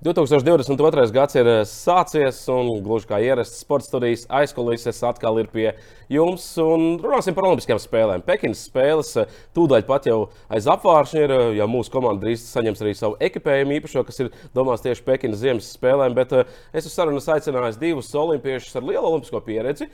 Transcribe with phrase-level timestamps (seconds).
[0.00, 1.10] 2022.
[1.12, 5.66] gads ir eh, sācies, un gluži kā ierasts sporta studijas aizkulises atkal ir pie
[6.08, 6.46] jums.
[6.56, 8.24] Runāsim par Olimpiskajām spēlēm.
[8.24, 12.80] Pekinas spēles eh, tūdaļ pat jau aiz apgāršņa ir, eh, ja mūsu komanda drīz saņems
[12.80, 16.16] arī savu ekipējumu īpašo, kas ir domāts tieši Pekinas ziemas spēlēm.
[16.16, 19.90] Bet es uz sarunas aicināju divus olimpiešus ar lielu olimpisko pieredzi,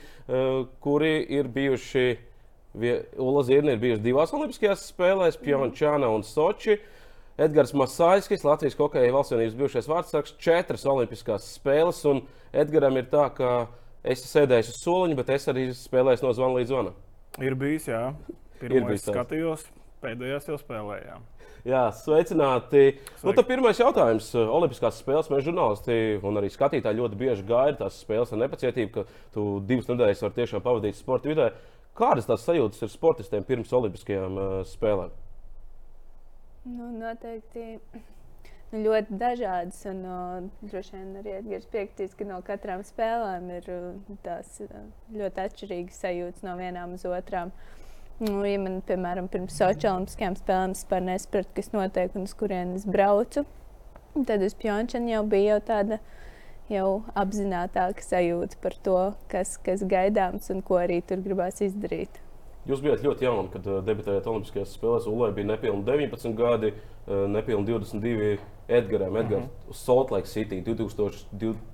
[0.87, 2.13] kuri ir bijuši.
[2.77, 6.77] Ula Zirna ir bijusi divās Olimpiskajās spēlēs, Pjončāna un Soči.
[7.37, 11.99] Edgars Masāļskis, Latvijas hokeja valsts vienības bijušais vārdsargs, četras olimpiskās spēles.
[12.09, 13.51] Un Edgars ir tā, ka
[14.01, 16.95] es sēdēju uz soliņa, bet es arī spēlēju no zvana līdz zvanam.
[17.37, 18.01] Ir bijis, jā.
[18.57, 19.67] Pirmais ir bijis skatījos,
[20.01, 21.27] pēdējās jau spēlējām.
[21.67, 22.83] Jā, sveicināti.
[23.19, 23.27] Sveiki.
[23.27, 24.31] Nu, pirmais jautājums.
[24.39, 29.05] Olimpiskās spēles mēs žurnālisti un arī skatītāji ļoti bieži gaida tās spēles ar nepacietību, ka
[29.35, 31.51] tu divas nedēļas vari tiešām pavadīt sporta vidē.
[31.97, 35.13] Kādas tās sajūtas ir sportistiem pirms Olimpiskajām uh, spēlēm?
[36.67, 37.77] Nu, noteikti
[38.73, 39.79] nu, ļoti dažādas.
[39.87, 44.81] Un, uh, droši vien arī Edgars piekritīs, ka no katrām spēlēm ir uh, tās uh,
[45.15, 47.53] ļoti atšķirīgas sajūtas no vienām uz otrām.
[48.19, 53.45] Nu, ja man, piemēram, pirms Olimpiskajām spēlēm vispār nesapratu, kas notiek un uz kurienes braucu,
[54.25, 55.99] tad uz Pjončānu jau bija jau tāda
[56.73, 62.17] jau apzinātāka sajūta par to, kas, kas gaidāms un ko arī tur gribās izdarīt.
[62.67, 65.07] Jūs bijat ļoti jauni, kad uh, debitējāt Olimpiskajās spēlēs.
[65.07, 68.37] Ulē bija nepilni 19 gadi, uh, nepilni 22
[68.67, 69.07] Edgars.
[69.07, 69.73] Edgars mm -hmm.
[69.73, 71.25] Salt Lake City 2000,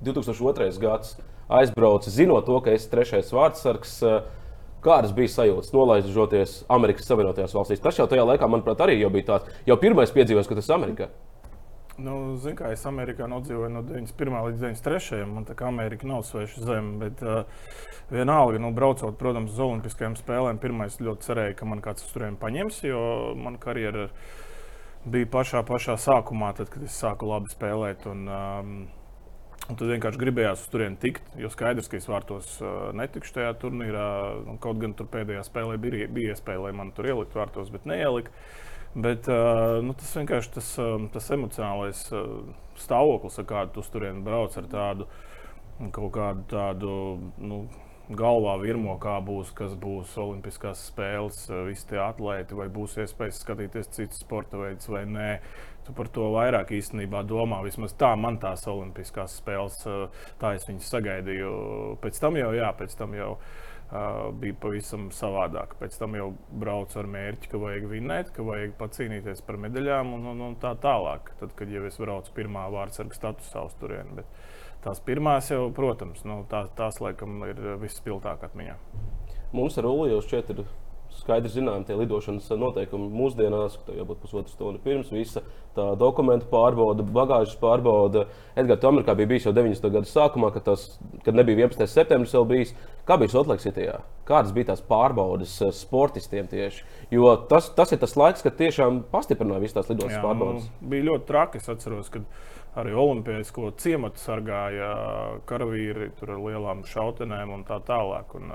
[0.01, 0.79] 2002.
[0.79, 4.01] gads aizbrauca, zinot to, ka esi trešais vārdsargs.
[4.05, 4.23] Uh,
[4.83, 7.81] kādas bija sajūtas nolaižoties Amerikas Savienotajās valstīs?
[7.81, 11.07] Tas jau tajā laikā, manuprāt, arī bija tāds jau pirmais piedzīvojums, kad tas ir Amerikā.
[12.01, 14.39] Nu, Ziniet, kā es Amerikā nodzīvoju no 91.
[14.47, 15.27] līdz 93.
[15.29, 16.95] Man tā kā Amerika nav sveša zeme.
[17.03, 17.43] Bet, uh,
[18.09, 22.81] Vienalga, nu, braucot, protams, uz Olimpiskajām spēlēm, pirmais ļoti cerēju, ka man kāds turieni paņems,
[22.87, 23.03] jo
[23.37, 24.07] mana karjera
[25.05, 28.09] bija pašā, pašā sākumā, tad, kad es sāku labi spēlēt.
[28.09, 28.75] Un, um,
[29.71, 33.53] Un tad vienkārši gribējās uz turieni tikt, jo skaidrs, ka es vārtos uh, netikšu tajā
[33.61, 34.07] turnīrā.
[34.43, 37.87] Nu, kaut gan tur pēdējā spēlē bija, bija iespēja, lai man tur ielikt vārtos, bet
[37.87, 38.33] neielika.
[38.93, 42.43] Bet uh, nu, tas vienkārši tas, um, tas emocionālais uh,
[42.77, 45.07] stāvoklis, ar kādu tu turieni brauc ar tādu
[45.91, 46.93] kaut kādu tādu.
[47.41, 47.65] Nu,
[48.13, 53.39] galvā virmo, kā būs, kas būs Olimpiskās spēles, eh, visi tie atlēti, vai būs iespējas
[53.41, 55.39] skatīties citus sporta veidus vai nē.
[55.87, 57.63] Tu par to vairāk īstenībā domā.
[57.63, 60.09] Vismaz tā man tās Olimpiskās spēles, eh,
[60.39, 61.97] tā es viņas sagaidīju.
[62.01, 63.31] Pēc tam jau, jā, pēc tam jau.
[63.31, 63.72] Uh,
[64.41, 65.75] bija pavisam savādāk.
[65.81, 70.25] Pēc tam jau braucu ar mērķi, ka vajag vinnēt, ka vajag pacīnīties par medaļām un,
[70.33, 71.33] un, un tā tālāk.
[71.41, 74.21] Tad, kad jau es braucu pirmā vārdsarga statusā uz turieni.
[74.21, 74.43] Bet,
[74.83, 78.73] Tās pirmās jau, protams, nu, tā, tās laikam ir vispilgtāk atmiņā.
[79.55, 80.65] Mums ar Ulu jau šķiet, ir
[81.19, 85.43] skaidri zinām tie lidošanas noteikumi mūsdienās, ka jābūt pusotru stundu pirms visa
[85.75, 88.27] tā dokumentu pārbauda, bagāžas pārbauda.
[88.55, 89.89] Edgars, tu Amerikā bija bijis jau 90.
[89.93, 90.87] gadu sākumā, kad, tas,
[91.25, 91.87] kad nebija 11.
[91.89, 92.73] septembris vēl bijis.
[93.07, 93.97] Kā bija Sotlaiksitijā?
[94.27, 96.85] Kādas bija tās pārbaudas eh, sportistiem tieši?
[97.11, 100.69] Jo tas, tas ir tas laiks, kad tiešām pastiprināja visas tās lidošanas pārbaudas.
[100.69, 102.29] Nu, bija ļoti traki, es atceros, kad
[102.79, 104.93] arī olimpisko ciematu sargāja
[105.49, 108.33] karavīri ar lielām šautenēm un tā tālāk.
[108.39, 108.53] Un,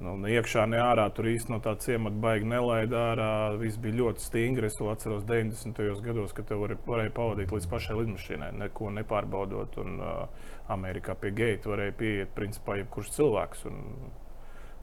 [0.00, 3.32] Nu, ne iekšā, ne ārā tur īstenībā no tā ciemata baigi nelaida ārā.
[3.60, 4.70] Viss bija ļoti stingri.
[4.70, 5.82] Es vēl atceros 90.
[6.06, 9.76] gados, kad te var, varēja pavadīt līdz pašai lidmašīnai, neko nepārbaudot.
[9.84, 13.68] Un uh, Amerikā pie geita varēja pieiet principā jebkurš cilvēks.
[13.68, 13.84] Un,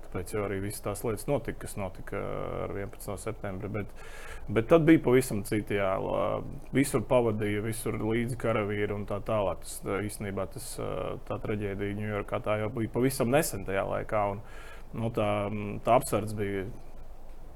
[0.08, 2.20] Tāpēc jau arī visas tās lietas notika, kas notika
[2.64, 3.18] ar 11.
[3.20, 3.68] septembri.
[3.74, 3.90] Bet,
[4.48, 6.40] bet tad bija pavisam citi jāla.
[6.74, 9.66] Visur pavadīja, visur līdzi karavīri un tā tālāk.
[9.66, 10.70] Tas īstenībā tas,
[11.28, 14.24] tā traģēdija Ņujorkā tā jau bija pavisam nesen tajā laikā.
[14.38, 14.42] Un,
[14.94, 15.32] nu, tā,
[15.84, 16.68] tā apsardz bija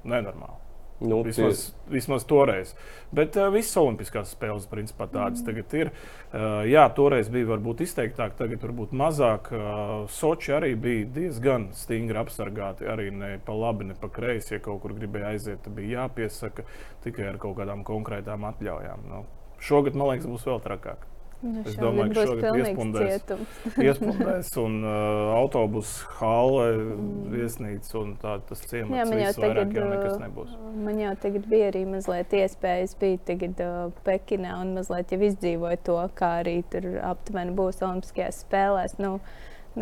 [0.04, 0.62] nenormāla.
[1.02, 1.92] Nu, vismaz, tie...
[1.92, 2.74] vismaz toreiz.
[3.10, 5.48] Bet uh, visas Olimpiskās spēles principā tādas mm.
[5.48, 5.90] tagad ir.
[6.30, 9.50] Uh, jā, toreiz bija varbūt izteiktāk, tagad varbūt mazāk.
[9.56, 12.86] Uh, Soči arī bija diezgan stingri apsargāti.
[12.86, 14.54] Arī ne pa labi, ne pa kreisi.
[14.56, 16.66] Ja kaut kur gribēja aiziet, tad bija jāpiesaka
[17.04, 19.08] tikai ar kaut kādām konkrētām atļaujām.
[19.10, 19.24] Nu,
[19.62, 21.08] šogad, man liekas, būs vēl trakāk.
[21.42, 23.22] Nu, es domāju, ka šogad iespundēs,
[23.86, 27.14] iespundēs un uh, autobusu hale, mm.
[27.32, 28.94] viesnīca un tā, tas ciemats.
[29.00, 30.52] Jā, man jau tagad, jau nekas nebūs.
[30.86, 35.80] Man jau tagad bija arī mazliet iespējas būt tagad uh, Pekinā un mazliet jau izdzīvoju
[35.88, 38.94] to, kā arī tur aptuveni būs Olimpiskajās spēlēs.
[39.02, 39.16] Nu,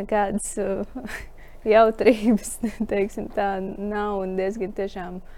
[0.00, 1.04] nekādas uh,
[1.74, 2.56] jautrības,
[2.88, 5.20] teiksim tā, nav un diezgan tiešām.
[5.20, 5.36] Uh,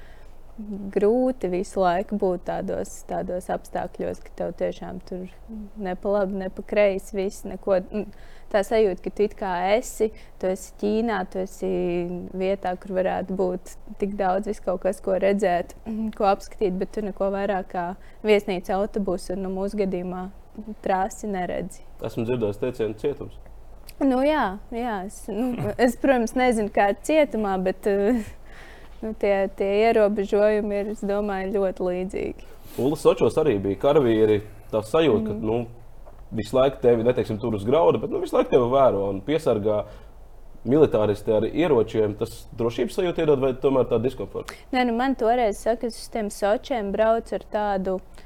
[0.94, 5.26] grūti visu laiku būt tādos, tādos apstākļos, ka tev tiešām tur
[5.81, 7.44] ne pa labi, ne pa kreisi viss.
[7.49, 7.79] Neko,
[8.53, 10.11] tā sajūta, ka tu kā esi,
[10.41, 11.70] tu esi Ķīnā, tu esi
[12.37, 15.76] vietā, kur varētu būt tik daudz vis kaut kas, ko redzēt,
[16.19, 17.87] ko apskatīt, bet tu neko vairāk kā
[18.26, 19.37] viesnīca autobusu.
[19.37, 20.29] Un nu, mūsu gadījumā
[20.85, 21.87] trāsi neredzi.
[22.05, 23.41] Esmu dzirdējis teicienu cietums.
[24.03, 28.19] Nu, jā, jā es, nu, es, protams, nezinu, kā ir cietumā, bet uh,
[29.02, 32.49] nu, tie, tie ierobežojumi ir, es domāju, ļoti līdzīgi.
[32.82, 34.40] Ulu Sočos arī bija karavīri.
[34.72, 35.43] Tā sajūta, mm.
[35.43, 35.58] ka nu,
[36.32, 39.84] visu laiku tevi neteiksim, tur uz grauda, bet nu, visu laiku tevi vēro un piesargā.
[40.62, 44.54] Militāristi ar ieročiem, tas drošības sajūta iedod vai tomēr tā diskomforta?
[44.70, 48.20] Nē, nu man toreiz saka, ka uz tiem sočiem brauc ar tādu uh,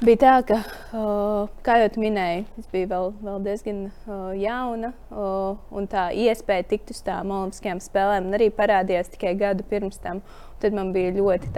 [0.00, 0.56] Bija tā, ka,
[0.96, 6.64] uh, kā jau minēju, es biju vēl, vēl diezgan uh, jauna, uh, un tā iespēja
[6.70, 10.22] tikt uz tām Olimpiskajām spēlēm arī parādījās tikai gadu pirms tam.
[10.62, 11.52] Tad man bija ļoti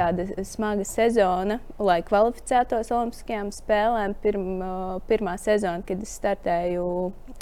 [0.46, 4.16] smaga sezona, lai kvalificētos Olimpiskajām spēlēm.
[4.26, 6.88] Pirm, uh, pirmā sezona, kad es startēju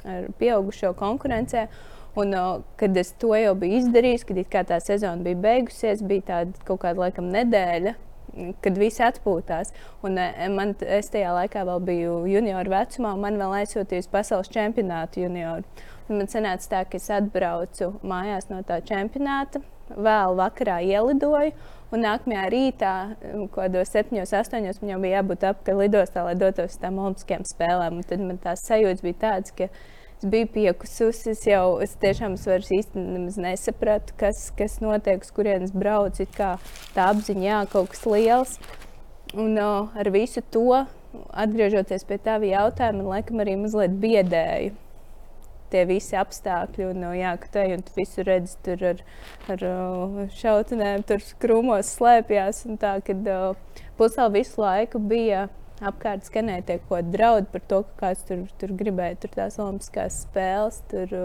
[0.05, 1.65] ar pieaugušo konkurencē.
[2.21, 6.69] Un, uh, kad es to jau biju izdarījis, kad tā sezona bija beigusies, bija tāda
[6.69, 7.97] kaut kāda laikam nedēļa,
[8.65, 9.73] kad visi atpūtās.
[10.07, 14.11] Un, e, man, es tajā laikā vēl biju junioru vecumā, un man vēl aizsūtīja uz
[14.13, 15.67] pasaules čempionātu junioru.
[16.11, 19.63] Un man sanāca tā, ka es atbraucu mājās no tā čempionāta,
[19.95, 21.55] vēl vakarā ielidoju.
[21.91, 22.91] Un nākamajā rītā,
[23.21, 27.43] kaut kādos 7, 8, man jau bija jābūt apkārt lidostā, lai dotos uz tām Olimpiskajām
[27.51, 27.97] spēlēm.
[27.99, 29.67] Un tad man tās sajūtas bija tādas, ka
[30.21, 31.31] Es biju piekususi.
[31.33, 33.05] Es jau es tiešām es vairs īsti
[33.41, 36.27] nesapratu, kas, kas notiek, uz kurienes braucu.
[36.37, 36.53] Tā
[37.07, 38.59] apziņa, jā, kaut kas liels.
[39.33, 40.83] Un uh, ar visu to,
[41.33, 44.75] atgriežoties pie tā jautājuma, man laikam arī mazliet biedēja
[45.71, 46.91] tie visi apstākļi.
[46.91, 49.03] Un, jā, ka te jau visu redz, tur ar,
[49.55, 49.65] ar
[50.37, 52.67] šautenēm, tur krūmos slēpjas.
[52.83, 53.57] Tā, kad vēl
[54.35, 55.47] visu laiku bija
[55.81, 59.59] apkārt skanēja tie kaut kādi draudi par to, ka kāds tur, tur gribēja tur tās
[59.63, 60.81] olimpiskās spēles.
[60.93, 61.17] Tur,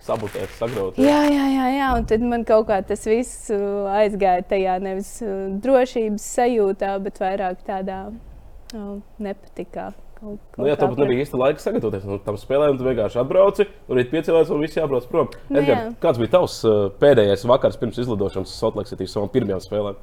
[0.00, 0.96] Sabotēt, sagraut.
[0.96, 5.18] Jā, jā, jā, jā, un tad man kaut kā tas viss aizgāja tajā nevis
[5.60, 9.90] drošības sajūtā, bet vairāk tādā oh, nepatikā.
[10.20, 12.80] Kaut, kaut nu, jā, tāpat nebija īsti laika sagatavoties nu, tam spēlēm.
[12.80, 15.30] Tu vienkārši atbrauci, tur bija piecēlēs un viss jābrauc prom.
[15.48, 15.94] Nu, Edgar, jā.
[16.00, 16.58] kāds bija tavs
[17.00, 20.00] pēdējais vakars pirms izlidošanas Sotlaksetī savām pirmajām spēlēm?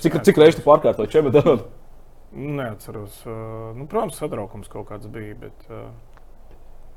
[0.00, 1.60] Cik, cik reizes tu pārkārtoji čempionu?
[2.36, 3.22] Neatceros.
[3.76, 5.36] Nu, protams, satraukums kaut kāds bija.
[5.40, 5.88] Bet, uh,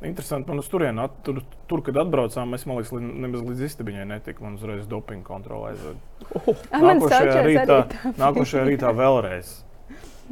[0.02, 4.44] Interesanti, man uz turieni, at, tur, tur, kad atbraucām, mēs liekas, nemaz līdz istabiņai netika.
[4.46, 6.30] Man uzreiz dopinga kontrole aizveda.
[6.40, 7.80] Oh, nākošajā, rītā,
[8.20, 9.58] nākošajā rītā vēlreiz.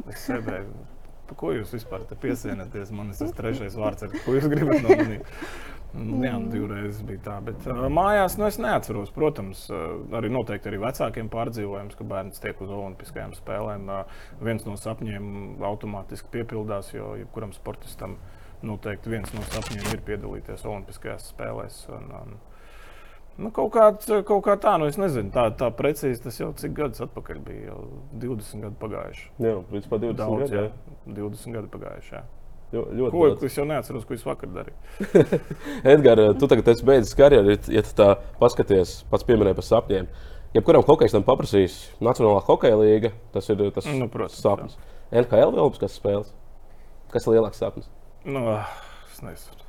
[0.08, 0.72] Es sēdēju.
[1.28, 2.92] Pa ko jūs vispār piesienaties?
[2.96, 5.42] Man tas trešais vārds ir, ko jūs gribat no manis.
[5.96, 6.24] Mm.
[6.24, 7.36] Jā, nu, divreiz bija tā.
[7.44, 9.12] Bet uh, mājās nu, es neatceros.
[9.14, 9.86] Protams, uh,
[10.18, 13.88] arī noteikti arī vecākiem pārdzīvojums, ka bērns tiek uz Olimpiskajām spēlēm.
[13.88, 18.18] Uh, viens no sapņiem automātiski piepildās, jo jebkuram sportistam
[18.66, 21.86] noteikti viens no sapņiem ir piedalīties Olimpiskajās spēlēs.
[21.94, 22.38] Un, un,
[23.38, 23.84] Nu, kaut, kā,
[24.26, 27.68] kaut kā tā, nu es nezinu, tā, tā precīzi tas jau cik gadus atpakaļ bija.
[27.68, 27.84] Jau
[28.24, 29.28] 20 gadi pagājuši.
[29.44, 30.64] Jā, principā 20 Daudz, gadi.
[30.64, 31.18] Jā.
[31.20, 32.10] 20 gadi pagājuši.
[32.16, 32.24] Jā.
[32.72, 33.44] Ļoti ko daudz.
[33.48, 35.36] es jau neatceros, ko es vakar darīju.
[35.94, 38.08] Edgars, tu tagad esi beidzis karjeru, ja tu tā
[38.40, 40.10] paskaties, pats pieminēji par sapņiem.
[40.56, 44.76] Jebkuram hokeistam paprasīs Nacionālā hokeja līga, tas ir tas nu, protams, sapnis.
[44.76, 45.22] Jā.
[45.22, 46.34] NHL vēl Olimpiskas spēles.
[47.12, 47.88] Kas ir lielāks sapnis?
[48.28, 48.44] Nu,
[49.08, 49.64] es nezinu.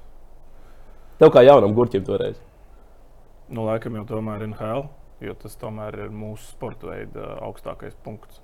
[1.20, 2.40] Tev kā jaunam gurķim toreiz?
[3.52, 4.86] Nu, laikam jau tomēr NHL,
[5.24, 8.44] jo tas tomēr ir mūsu sporta veida augstākais punkts.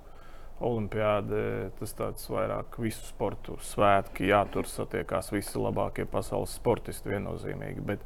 [0.56, 7.84] Olimpiāda tas tāds vairāk visu sportu svētki, jā, tur satiekās visi labākie pasaules sportisti viennozīmīgi.
[7.84, 8.04] Bet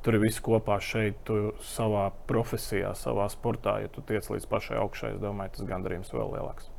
[0.00, 3.76] tur ir viss kopā šeit, tu savā profesijā, savā sportā.
[3.84, 6.70] Ja tu tiec līdz pašai augšai, es domāju, tas gandarījums vēl lielāks.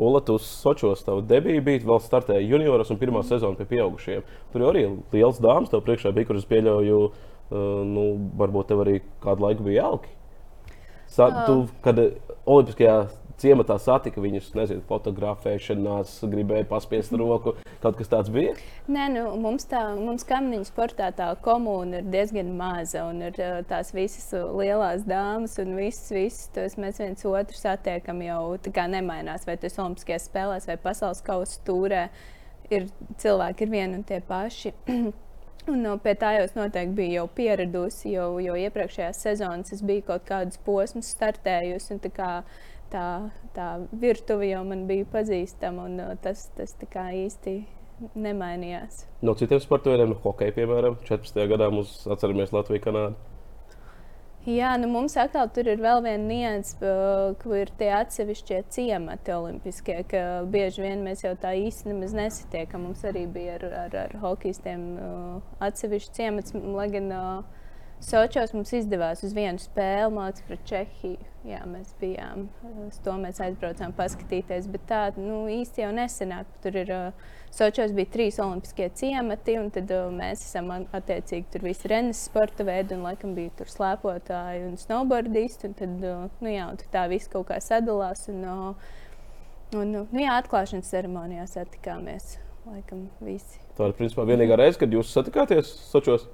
[0.00, 4.24] Ola, tu sočos tavu debiju bija, vēl startēja junioros un pirmā sezona pie pieaugušiem.
[4.52, 7.60] Tur arī liels dāmas tev priekšā bija, kuras pieļauju, uh,
[7.92, 8.08] nu,
[8.40, 10.12] varbūt tev arī kādu laiku bija jauki.
[11.12, 12.00] Sa, tu, kad
[12.44, 12.96] Olimpiskajā
[13.40, 17.56] ciematā satika viņus, nezinu, fotografēšanās, gribēja paspiest roku.
[17.82, 18.54] Kaut kas tāds bija?
[18.90, 23.36] Nē, nu, mums tā, mums kamniņu sportā tā komūna ir diezgan maza, un ir
[23.70, 28.88] tās visas lielās dāmas, un visas, visas tos mēs viens otru satiekam jau tā kā
[28.90, 32.08] nemainās, vai tas Olimpiskajās spēlēs vai pasaules kausa stūrē.
[32.72, 32.88] Ir
[33.22, 34.74] cilvēki ir vieni un tie paši.
[35.66, 39.80] Un no, pie tā jau es noteikti biju jau pieradusi, jo, jo iepriekšējās sezonas es
[39.82, 41.98] biju kaut kādus posmus startējusi.
[42.14, 42.28] Kā,
[42.92, 43.06] tā,
[43.56, 47.56] tā virtuve jau man bija pazīstama, un uh, tas, tas īsti
[48.14, 49.06] nemainījās.
[49.24, 51.46] No citiem sporta veidiem, no hokeja, piemēram, 14.
[51.48, 53.32] gadā mums atceramies Latviju, Kanādu.
[54.46, 59.32] Jā, nu mums atkal tur ir vēl viena nianses, uh, kur ir tie atsevišķie ciemati
[59.34, 62.84] olimpiskie, ka bieži vien mēs jau tā īsti nemaz nesatiekam.
[62.86, 67.64] Mums arī bija ar, ar, ar hokeistiem uh, atsevišķi ciemats, lai gan uh,
[68.04, 71.32] Sočos mums izdevās uz vienu spēli, mācīt pret Čehiju.
[71.46, 72.48] Jā, mēs bijām,
[72.88, 76.48] uz to mēs aizbraucām paskatīties, bet tā nu, īsti jau nesenāk.
[76.64, 76.90] Tur ir,
[77.54, 82.98] Sočos bija trīs olimpiskie ciemati, un tad mēs esam attiecīgi tur visi renes sporta veidi,
[82.98, 86.02] un laikam bija tur slēpotāji un snowboardisti, un tad,
[86.42, 88.42] nu jā, un tā viss kaut kā sadalās, un,
[89.78, 92.36] un nu, jā, atklāšanas ceremonijā satikāmies,
[92.66, 93.62] laikam visi.
[93.78, 96.26] Tā ir, principā, vienīgā reize, kad jūs satikāties Sočos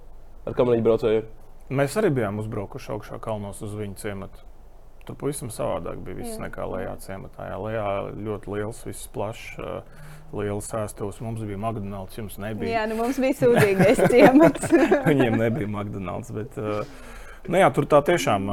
[0.49, 1.31] ar kamariņu braucējiem.
[1.72, 4.42] Mēs arī bijām uzbraukuši augšā kalnos uz viņu ciematu.
[5.06, 6.44] Tur pavisam savādāk bija viss Jā.
[6.44, 7.48] nekā lejā ciematā.
[7.48, 9.54] Jā, lejā ļoti liels, viss plašs.
[9.58, 12.70] Uh, Liels sēstos mums bija McDonald's, jums nebija.
[12.72, 14.70] Jā, nu mums bija sūdzīgais ciemats.
[15.10, 16.32] Viņiem nebija McDonald's.
[16.32, 16.86] Bet, uh,
[17.42, 18.44] Nu jā, tur tā tiešām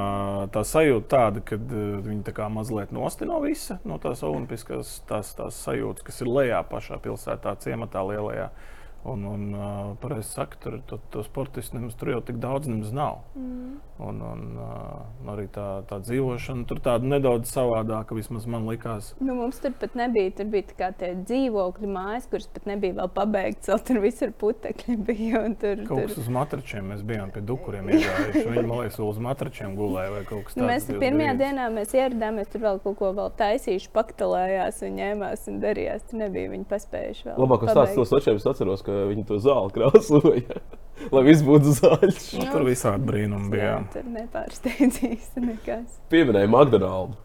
[0.49, 5.29] tā sajūta tāda, ka viņi tā kā mazliet nosti no visa, no tās olimpiskās tās,
[5.37, 8.47] tās sajūtas, kas ir lejā pašā pilsētā, ciematā lielajā.
[8.49, 12.67] Uh, Un, un uh, pareizi saka, tur to, to sportistu nemaz tur jau tik daudz
[12.67, 13.21] nav.
[13.35, 13.77] Mm.
[13.99, 19.13] Un, un uh, arī tā, tā dzīvošana tur tāda nedaudz savādāka, vismaz man likās.
[19.23, 23.11] Nu, mums tur pat nebija, tur bija tā tie dzīvokļi mājas, kuras pat nebija vēl
[23.15, 25.45] pabeigts, vēl tur visur putekļi bija.
[25.59, 26.23] Tur, kaut kas tur...
[26.25, 28.45] uz matračiem, mēs bijām pie dukuriem iegājuši.
[28.49, 30.59] Viņi, man liekas, uz matračiem gulēja vai kaut kas tāds.
[30.59, 31.41] Nu, mēs pirmajā brīdis.
[31.45, 36.07] dienā mēs ieradāmies, tur vēl kaut ko vēl taisījuši, paktalējās un ņēmās un darījās.
[36.11, 37.41] Tur nebija viņi paspējuši vēl.
[37.45, 40.59] Labākais stāsts no sočiem es atceros ka viņi to zāli krāsoja.
[41.13, 42.27] Lai viss būtu zaļš.
[42.41, 43.71] Nu, tur visādi brīnumi bija.
[43.71, 45.97] Jā, tur nepārsteidzīs nekas.
[46.11, 47.17] Pieminēja McDonald's.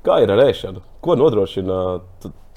[0.00, 0.80] Kā ir ar ēšanu?
[1.04, 1.76] Ko nodrošina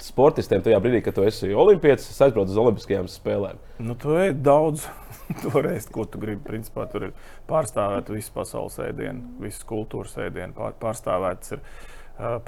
[0.00, 3.60] sportistiem tajā brīdī, kad tu esi olimpiets, aizbrauc uz Olimpiskajām spēlēm?
[3.84, 4.88] Nu, tu ej daudz.
[5.44, 7.12] Toreiz, ko tu gribi, principā, tur ir
[7.48, 10.52] pārstāvēta visa pasaules ēdiena, visas kultūras ēdiena.
[10.56, 11.62] Pār, pārstāvētas ir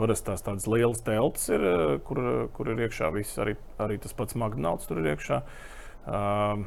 [0.01, 1.65] parasti tās tādas lielas telpas, ir,
[2.09, 2.21] kur,
[2.57, 5.41] kur ir iekšā viss, arī, arī tas pats McDonald's tur ir iekšā.
[5.41, 6.63] Uh, Uh,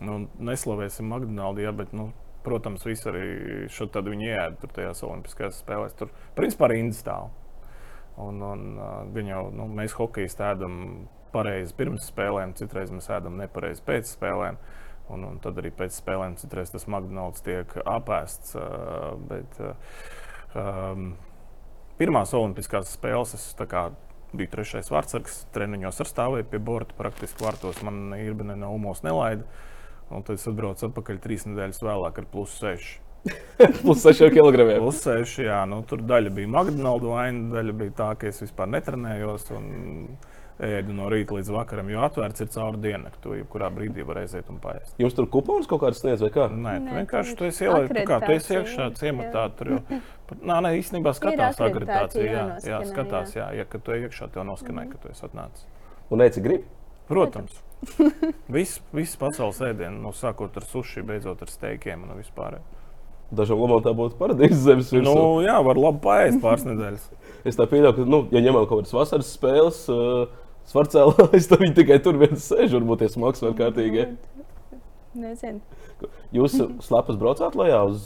[0.00, 2.10] nu, neslavēsim McDonald's, ja, bet, nu,
[2.44, 3.24] protams, visi arī
[3.72, 5.96] šeit viņi ēd tur tajās Olimpiskajās spēlēs.
[5.98, 7.30] Tur principā rinda stāv.
[8.20, 10.76] Un, un uh, jau, nu, mēs hokejisti ēdam
[11.34, 14.60] pareizi pirms spēlēm, citreiz mēs ēdam nepareizi pēc spēlēm.
[15.10, 18.54] Un, un tad arī pēc spēlēm citreiz tas McDonald's tiek apēsts.
[19.30, 19.58] Bet,
[20.54, 21.08] um,
[21.98, 23.48] pirmās Olimpiskās spēles es
[24.36, 29.46] biju trešais vārdsargs, treniņos ar stāvēju pie borta, praktiski vārtos man īrbene no umos nelaida.
[30.10, 32.90] Un tad es atbraucu atpakaļ trīs nedēļas vēlāk ar plus 6.
[33.82, 34.66] plus 6 kg.
[34.80, 38.70] Plus 6, jā, nu, tur daļa bija McDonald's vaina, daļa bija tā, ka es vispār
[38.74, 39.50] netrenējos.
[39.54, 39.68] Un,
[40.60, 43.12] ēdu no rīta līdz vakaram, jo atvērts ir cauri dienai.
[43.22, 44.94] Tu jebkurā brīdī vari aiziet un paēst.
[45.00, 46.48] Jums tur kuponis kaut kāds sniedz, vai kā?
[46.52, 49.46] Nē, tu vienkārši tu esi ielaidis, kā tu esi iekšā ciematā.
[49.58, 49.80] Tur jau,
[50.50, 52.26] nā, nē, īstenībā skatās akreditāciju.
[52.28, 54.92] Jā, jā, skatās, jā, ja, kad tu ej iekšā, tev noskanē, mm.
[54.92, 55.66] ka tu esi atnācis.
[56.10, 56.68] Un eci grib?
[57.10, 57.62] Protams.
[58.56, 62.60] viss, viss pasaules ēdienu, no sākot ar sushi, beidzot ar steikiem un vispār.
[63.34, 65.14] Dažam labam tā būtu paradīzes zemes virsma.
[65.14, 67.04] Nu, jā, var labi paēst pāris nedēļas.
[67.46, 71.76] es tā pieļauju, ka, nu, ja ņemam kaut kādas vasaras spēles, uh, svarcēlājs, tad viņi
[71.82, 74.08] tikai tur viens sēž, varbūt tie smags vai kārtīgi.
[75.10, 75.58] Nezinu.
[76.30, 76.54] Jūs
[76.86, 78.04] slapas braucāt lejā uz,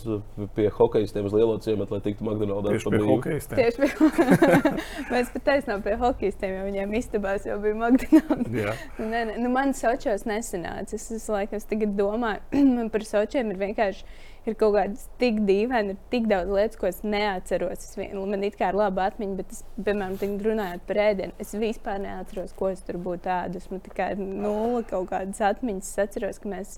[0.57, 2.71] pie hokeistiem uz lielo ciematu, lai tiktu McDonald's.
[2.73, 3.61] Tieši pie hokeistiem.
[3.61, 4.71] Tieši pie
[5.13, 8.57] Mēs pat taisnām pie hokeistiem, jo viņiem istabās jau bija McDonald's.
[8.57, 8.73] Jā.
[8.97, 10.97] Nu, nē, nē, nu, man Sočos nesanāca.
[10.97, 14.09] Es, es laikam tagad domāju, man par Sočiem ir vienkārši
[14.49, 17.85] ir kaut kādas tik dīvainas, ir tik daudz lietas, ko es neatceros.
[17.85, 22.01] Es vien, man ir kā laba atmiņa, bet, es, piemēram, runājot par ēdienu, es vispār
[22.05, 23.71] neatceros, ko es tur būtu ēdus.
[23.73, 25.93] Man tikai nulle kaut kādas atmiņas.
[25.95, 26.77] Es atceros, ka mēs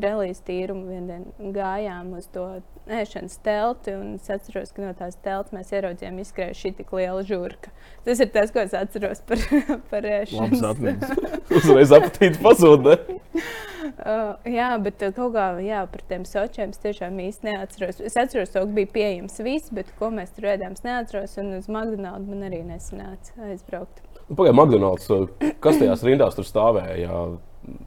[0.00, 2.46] relīzes tīrumu vienā dienā gājām uz to
[2.90, 7.24] ēšanas telti, un es atceros, ka no tās telts mēs ieraudzījām izskrējuši šī tik liela
[7.26, 7.72] žurka.
[8.06, 9.42] Tas ir tas, ko es atceros par,
[9.92, 10.96] par ēšanu.
[11.60, 12.90] Uzreiz apetīti pazūd.
[13.98, 18.00] Uh, jā, bet uh, kaut kā jā, par tiem sočiem es tiešām īsti neatceros.
[18.04, 21.36] Es atceros, ka bija pieejams viss, bet ko mēs tur ēdām, es neatceros.
[21.42, 24.02] Un uz McDonald's man arī nesanāca aizbraukt.
[24.28, 27.22] Nu, Pagaidā, McDonald's, uh, kas tajās rindās tur stāvēja?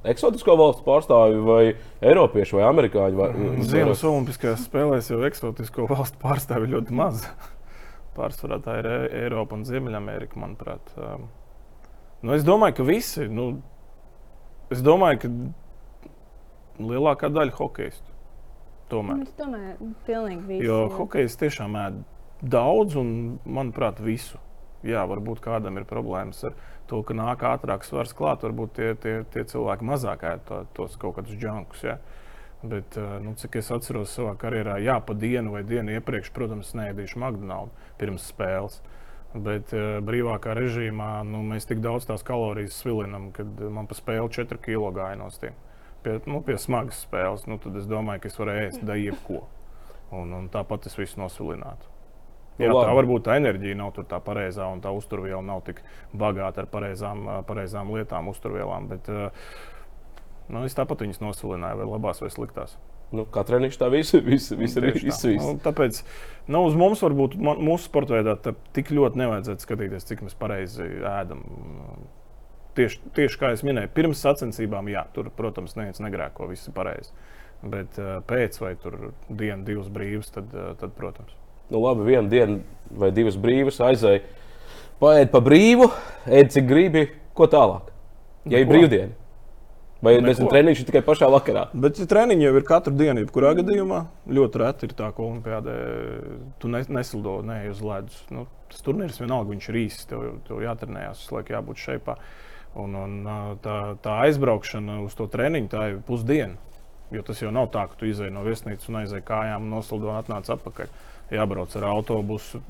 [0.08, 1.64] eksotisko valstu pārstāvji, vai
[2.06, 3.18] Eiropieši, vai Amerikāņi?
[3.18, 3.30] Vai,
[3.66, 7.26] Ziemas Olimpiskajās spēlēs jau eksotisko valstu pārstāvji ļoti maz.
[8.18, 10.94] Pārsvarā tā ir e- Eiropa un Ziemeļamerika, manuprāt.
[10.98, 11.28] Um,
[12.22, 13.26] nu, es domāju, ka visi.
[13.32, 13.48] Nu,
[14.74, 15.32] es domāju, ka
[16.80, 18.10] lielākā daļa hokeistu.
[18.92, 19.24] Tomēr.
[19.26, 20.66] Es domāju, pilnīgi visi.
[20.68, 22.02] Jo hokejs tiešām ēd
[22.44, 23.14] daudz un,
[23.46, 24.40] manuprāt, visu.
[24.84, 26.58] Jā, varbūt kādam ir problēmas ar
[26.92, 28.44] to, ka nāk ātrāk svars klāt.
[28.44, 31.86] Varbūt tie, tie, tie cilvēki mazāk ēd to, tos kaut kādus džunkus.
[31.88, 31.98] Ja?
[32.64, 37.20] Bet, nu, cik es atceros savā karjerā, jā, pa dienu vai dienu iepriekš, protams, neēdīšu
[37.20, 38.80] McDonald's pirms spēles.
[39.34, 44.30] Bet uh, brīvākā režīmā nu, mēs tik daudz tās kalorijas svilinām, kad man pa spēli
[44.36, 45.56] 4 kg gāja no stiem.
[46.04, 49.44] Pie, nu, pie smagas spēles, nu, tad es domāju, ka es varēju ēst da jebko.
[50.14, 51.90] Un, un tāpat es visu nosilinātu.
[52.62, 55.80] Jā, tā varbūt tā enerģija nav tā pareizā, un tā uzturviela nav tik
[56.14, 58.92] bagāta ar pareizām, pareizām lietām, uzturvielām.
[58.92, 62.78] Bet nu, es tāpat viņas nosilināju, vai labās, vai sliktās.
[63.14, 65.10] Nu, kā treniņš tā visu ir Tieši tā.
[65.12, 65.46] izsvīst.
[65.46, 66.00] Nu, tāpēc
[66.50, 70.88] nu, uz mums varbūt mūsu sporta veidā tā tik ļoti nevajadzētu skatīties, cik mēs pareizi
[71.10, 71.44] ēdam.
[72.74, 77.14] Tieši, tieši kā jau minēju, pirms sacensībām, jā, tur, protams, neviens negrēko, viss ir pareizi.
[77.64, 81.36] Bet uh, pēc vai tur dienu, divas brīvas, tad, uh, tad protams.
[81.70, 82.60] Nu, labi, viena diena
[82.92, 84.24] vai divas brīvas aizēja.
[85.02, 85.88] Paiet pa brīvu,
[86.28, 87.92] ēd cik gribi, ko tālāk.
[88.46, 88.74] Ja ir Neko.
[88.74, 89.16] brīvdiena.
[90.04, 90.28] Vai Neko.
[90.28, 91.64] nezinu, treniņš ir tikai pašā vakarā.
[91.86, 94.02] Bet ja treniņi jau ir katru dienu, jebkurā gadījumā.
[94.36, 95.76] Ļoti reti ir tā, ka olimpiādē
[96.60, 98.18] tu ne, neslido ne uz ledus.
[98.34, 100.10] Nu, tas turnīrs vienalga, viņš ir īsts.
[100.12, 102.12] Tev, tev jātrenējās, visu laiku jābūt šeit.
[102.80, 103.18] Un, un
[103.62, 106.58] tā, tā aizbraukšana uz to treniņu, tā ir pusdiena.
[107.14, 110.18] Jo tas jau nav tā, ka tu izēji no viesnīcas un aizēji kājām, noslido un
[110.18, 110.90] atnāc atpakaļ.
[111.34, 112.62] Jābrauc ar autobusu,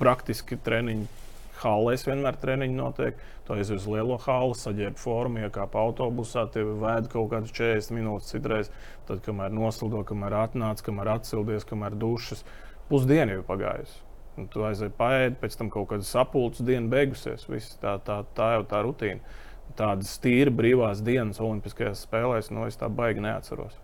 [0.00, 1.08] praktiski treniņu.
[1.56, 3.20] Hallēs vienmēr treniņi notiek.
[3.46, 8.32] Tu aizies uz lielo halu, saģērbi formu, iekāp autobusā, tev vēd kaut kādas 40 minūtes
[8.32, 8.72] citreiz.
[9.08, 12.44] Tad, kamēr noslido, kamēr atnāc, kamēr atsildies, kamēr dušas,
[12.90, 14.05] pusdiena jau pagājusi.
[14.36, 17.46] Un tu aizēji paēdi, pēc tam kaut kāda sapulces diena beigusies.
[17.48, 19.36] Viss, tā, tā, tā jau tā rutīna.
[19.76, 23.76] Tādas tīri brīvās dienas Olimpiskajās spēlēs, no es tā baigi neatceros.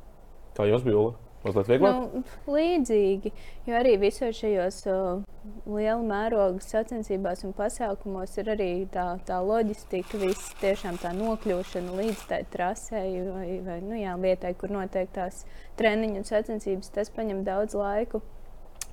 [0.56, 1.12] Kā jums bija?
[1.42, 1.97] Mazliet vieglāk.
[1.99, 2.21] Nu,
[2.54, 3.32] līdzīgi,
[3.66, 5.25] jo arī visos šajos uh,
[5.66, 12.23] liela mēroga sacensībās un pasākumos ir arī tā, tā loģistika, viss tiešām tā nokļūšana līdz
[12.30, 15.42] tai trasei vai, vai nu, jā, vietai, kur notiek tās
[15.80, 16.94] treniņu un sacensības.
[16.94, 18.23] Tas prasa daudz laika.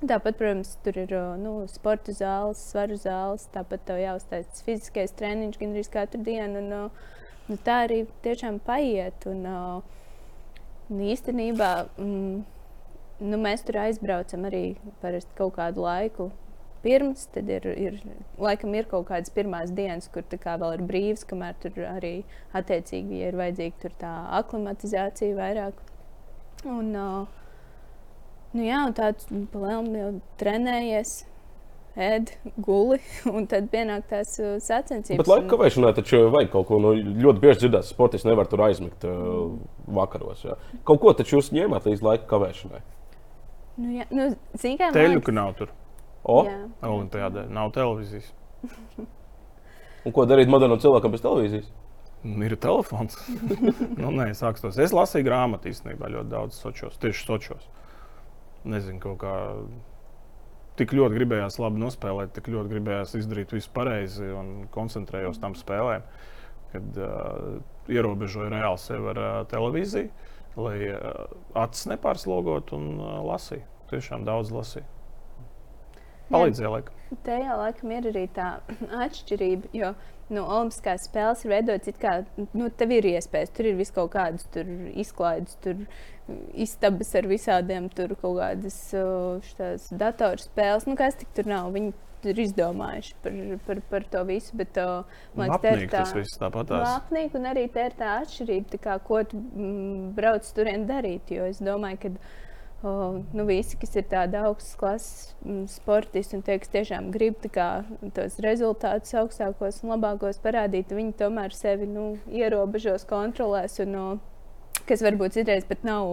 [0.00, 1.10] Tāpat, protams, tur ir
[1.42, 6.62] nu, sporta zāles, svaru zāles, tāpat tev jāuztais fiziskais treniņš gandrīz katru dienu.
[6.62, 6.92] Un,
[7.50, 9.28] nu, tā arī tiešām paiet.
[9.28, 9.44] Un,
[10.90, 11.70] Un īstenībā
[12.02, 12.38] mm,
[13.22, 14.62] nu, mēs tur aizbraucam arī
[15.02, 16.32] parasti kaut kādu laiku.
[16.82, 17.98] Pirms tam ir, ir,
[18.40, 22.14] laikam, ir kaut kādas pirmās dienas, kur tā kā vēl ir brīvs, kamēr tur arī
[22.56, 25.84] attiecīgi ja ir vajadzīga tā aklimatizācija vairāk.
[26.64, 27.39] Un, uh,
[28.56, 31.14] nu, jā, un tāds palēnām jau trenējies,
[32.00, 32.32] ēd,
[32.62, 33.00] guli,
[33.34, 35.20] un tad pienāk tās uh, sacensības.
[35.22, 36.78] Bet laika kavēšanā taču vajag kaut ko.
[36.82, 39.50] Nu, ļoti bieži dzirdēt, ka sportists nevar tur aizmigt uh,
[39.90, 40.46] vakaros.
[40.46, 40.56] Jā.
[40.88, 42.82] Kaut ko taču jūs ņēmāt līdz laika kavēšanai.
[43.80, 45.70] Nu, jā, nu, man Teļu, ka nav tur
[46.22, 46.56] O, Jā.
[46.84, 48.28] Olimpijādē, nav televīzijas.
[50.06, 51.70] un ko darīt modernam cilvēkam bez televīzijas?
[52.20, 53.16] Nu, Ir telefons.
[54.00, 54.76] nu, nē, tos.
[54.76, 57.70] Es lasīju grāmatu īstenībā ļoti daudz sočos, tieši sočos.
[58.68, 59.34] Nezinu, kaut kā
[60.80, 66.04] tik ļoti gribējās labi nospēlēt, tik ļoti gribējās izdarīt visu pareizi un koncentrējos tam spēlēm,
[66.74, 67.58] kad uh,
[67.90, 70.12] ierobežoju reāli sevi ar uh, televīziju,
[70.60, 71.26] lai uh,
[71.64, 73.66] acis nepārslogot un uh, lasīju.
[73.90, 74.86] Tiešām daudz lasīju.
[76.30, 76.98] Palīdzēja, laikam.
[77.26, 78.50] Tajā laikam ir arī tā
[79.04, 79.94] atšķirība, jo
[80.32, 82.20] nu, Olimpiskās spēles ir veidotas it kā
[82.56, 83.52] nu, tev ir iespējas.
[83.56, 85.84] Tur ir vis kaut kādas tur izklaides, tur
[86.54, 90.86] istabas ar visādiem tur kaut kādas uh, datorspēles.
[90.88, 91.72] Nu, kas tik tur nav?
[91.74, 91.92] Viņi
[92.28, 94.56] ir izdomājuši par, par, par to visu.
[94.60, 96.74] Bet, uh, man liekas, te ir Apnīk tas viss tāpat.
[96.82, 101.32] Lapnīgi, un arī tā ir tā atšķirība, tā kā, ko tu mm, brauc turien darīt.
[101.34, 102.14] Jo es domāju, ka
[102.82, 107.44] oh, nu, visi, kas ir tādi augstas klases mm, sportisti un tie, kas tiešām grib
[107.52, 107.68] kā,
[108.16, 113.78] tos rezultātus augstākos un labākos parādīt, viņi tomēr sevi nu, ierobežos, kontrolēs.
[113.84, 116.10] Un, uh, kas varbūt citreiz pat nav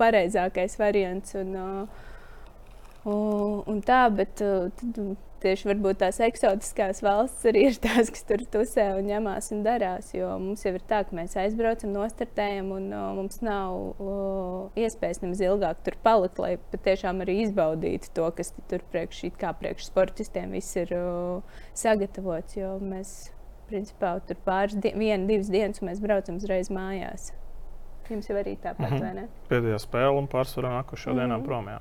[0.00, 1.34] pareizākais variants.
[1.38, 2.04] Un, uh,
[3.08, 5.00] un, tā, bet tad,
[5.42, 10.10] tieši varbūt tās eksotiskās valsts arī ir tās, kas tur tusē un ņemās un darās.
[10.14, 15.22] Jo mums jau ir tā, ka mēs aizbraucam, nostartējam, un uh, mums nav uh, iespējas
[15.22, 19.88] nemaz ilgāk tur palikt, lai patiešām arī izbaudītu to, kas tur priekš, it kā priekš
[19.92, 21.42] sportistiem viss ir uh,
[21.74, 22.56] sagatavots.
[22.58, 23.16] Jo mēs
[23.68, 27.30] principā tur pāris, di viena, divas dienas, un mēs braucam uzreiz mājās.
[28.08, 29.00] Jums jau arī tāpat, Mhm.
[29.04, 29.26] vai ne?
[29.50, 31.44] Pēdējā spēle un pārsvarā nākošā dienā Mhm.
[31.44, 31.66] prom.
[31.68, 31.78] Jā.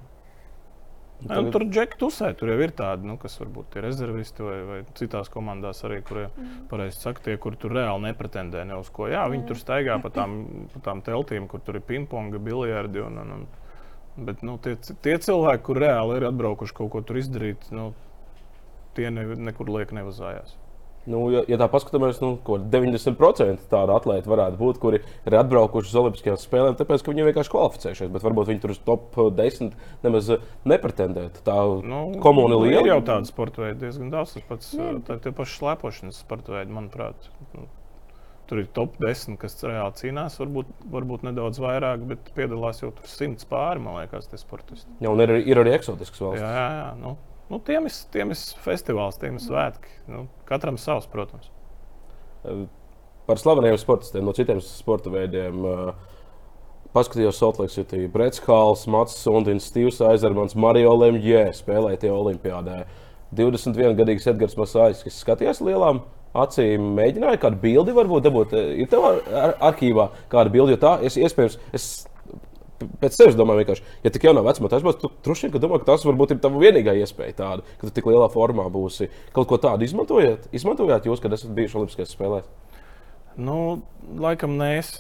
[1.20, 1.38] Nu, Tagad...
[1.38, 4.80] tagad- Tur džekļi tusē, tur jau ir tādi, nu, kas varbūt ir rezervisti vai, vai
[4.94, 6.68] citās komandās arī, kuriem Mhm.
[6.70, 9.08] pareizi saka, tie, kur tur reāli nepretendē ne uz ko.
[9.10, 9.48] Jā, viņi Mhm.
[9.48, 13.02] tur staigā pa tām, pa tām teltīm, kur tur ir pingponga, biljardi.
[13.06, 13.48] Un, un, un,
[14.26, 17.94] bet nu, tie, tie cilvēki, kur reāli ir atbraukuši kaut ko tur izdarīt, nu,
[18.94, 20.54] tie ne, nekur liek nevazājās.
[21.08, 25.92] Nu, ja, ja tā paskatāmies, nu, ko 90% tādu atlētu varētu būt, kuri ir atbraukuši
[25.92, 28.12] uz Olimpiskajām spēlēm, tāpēc, ka viņi vienkārši kvalificējušies.
[28.12, 29.72] Bet varbūt viņi tur uz top 10
[30.04, 31.46] nemaz eh, nepretendētu.
[31.48, 32.84] Tā Nu, komuna nu, liela.
[32.84, 34.36] Ir jau tāda sporta veida diezgan daudz.
[34.36, 34.76] Tas pats
[35.08, 37.32] tā, tie paši slēpošanas sporta veidi, manuprāt.
[37.56, 37.68] Nu,
[38.48, 43.10] Tur ir top 10, kas reāli cīnās, varbūt, varbūt nedaudz vairāk, bet piedalās jau tur
[43.12, 44.88] simts pāri, man liekas, tie sportisti.
[45.04, 46.46] Jā, un ir, ir arī eksotisks valsts.
[46.46, 46.86] Jā, jā, jā.
[47.02, 47.18] Nu,
[47.52, 49.94] nu, tiem, ir, tiem ir festivāls, tiem ir svētki.
[50.12, 51.50] Nu, katram savs, protams.
[53.28, 55.66] Par slaveniem sportistiem no citiem sporta veidiem.
[56.96, 62.86] Paskatījos Saltlake City, Brits Hāls, Mats Sundins, Stīvs Aizermans, Mario Lemjē spēlēja tie olimpiādē.
[63.36, 66.00] 21-gadīgs Edgars Masājs, kas skatījās lielām
[66.38, 68.56] acīm, mēģināja kādu bildi varbūt dabūt.
[68.80, 71.60] Ir tev ar, ar, arhīvā kāda bilde, jo tā es iespējams.
[71.76, 71.90] Es,
[72.78, 75.90] Pēc sevis domāju, vienkārši, ja tik jaunā vecumā tas būs, tad droši vien domā, ka
[75.90, 79.10] tas varbūt ir tava vienīgā iespēja tāda, ka tu tik lielā formā būsi.
[79.34, 80.46] Kaut ko tādu izmantojat?
[80.54, 82.52] Izmantojāt jūs, kad esat bijuši Olimpiskajās spēlēs?
[83.38, 83.58] Nu,
[84.18, 84.96] laikam nē, es,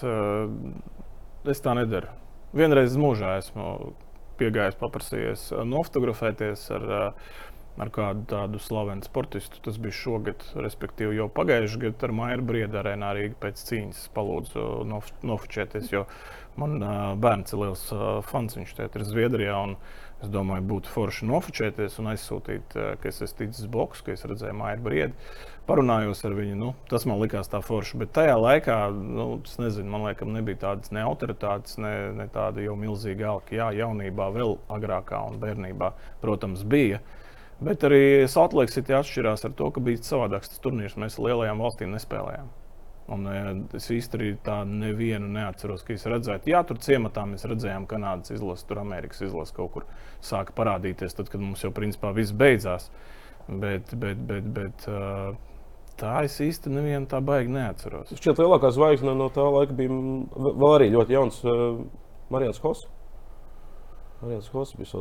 [1.53, 2.09] es tā nedaru.
[2.57, 3.93] Vienreiz mūžā esmu
[4.37, 6.85] piegājis, paprasījies nofotografēties ar,
[7.81, 9.61] ar kādu tādu slavenu sportistu.
[9.65, 14.67] Tas bija šogad, respektīvi jau pagājušajā gadā ar Maiju Briedu arēnā arī pēc cīņas palūdzu
[14.89, 15.89] nof nofočēties.
[16.57, 19.59] Man uh, bērns ir liels uh, fans, viņš te ir Zviedrijā.
[20.17, 24.25] Es domāju, būtu forši nofočēties un aizsūtīt, uh, ka es esmu ticis blakus, ka es
[24.25, 25.29] redzēju Maiju Briedu.
[25.69, 27.99] Parunājos ar viņu, nu, tas man likās tā forši.
[28.01, 32.65] Bet tajā laikā, nu, es nezinu, man liekas, nebija tādas ne autoritātes, ne, ne tāda
[32.65, 33.53] jau milzīga alka.
[33.59, 35.91] Jā, jaunībā, vēl agrākā un bērnībā,
[36.23, 37.03] protams, bija.
[37.61, 40.97] Bet arī Saltlake City atšķirās ar to, ka bija savādāks tas turnīrs.
[40.97, 42.49] Mēs lielajām valstīm nespēlējām.
[43.07, 43.23] Un
[43.77, 46.51] es īstenībā tādu nevienu neatceros, ka es redzētu.
[46.51, 49.85] Jā, tur ciematā mēs redzējām, ka Kanādas izlase, tur Amerikas izlase kaut kur
[50.19, 52.89] sāka parādīties, tad, kad mums jau principā viss beidzās.
[53.47, 54.89] Bet, bet, bet, bet
[55.97, 58.11] tā es īstenībā nevienu tā baigi neatceros.
[58.11, 59.95] Šķiet, lielākā zvaigzne no tā laika bija
[60.35, 61.79] vēl arī ļoti jauns uh,
[62.33, 62.89] Marijans Hoss.
[64.19, 64.91] Marijans Hoss bija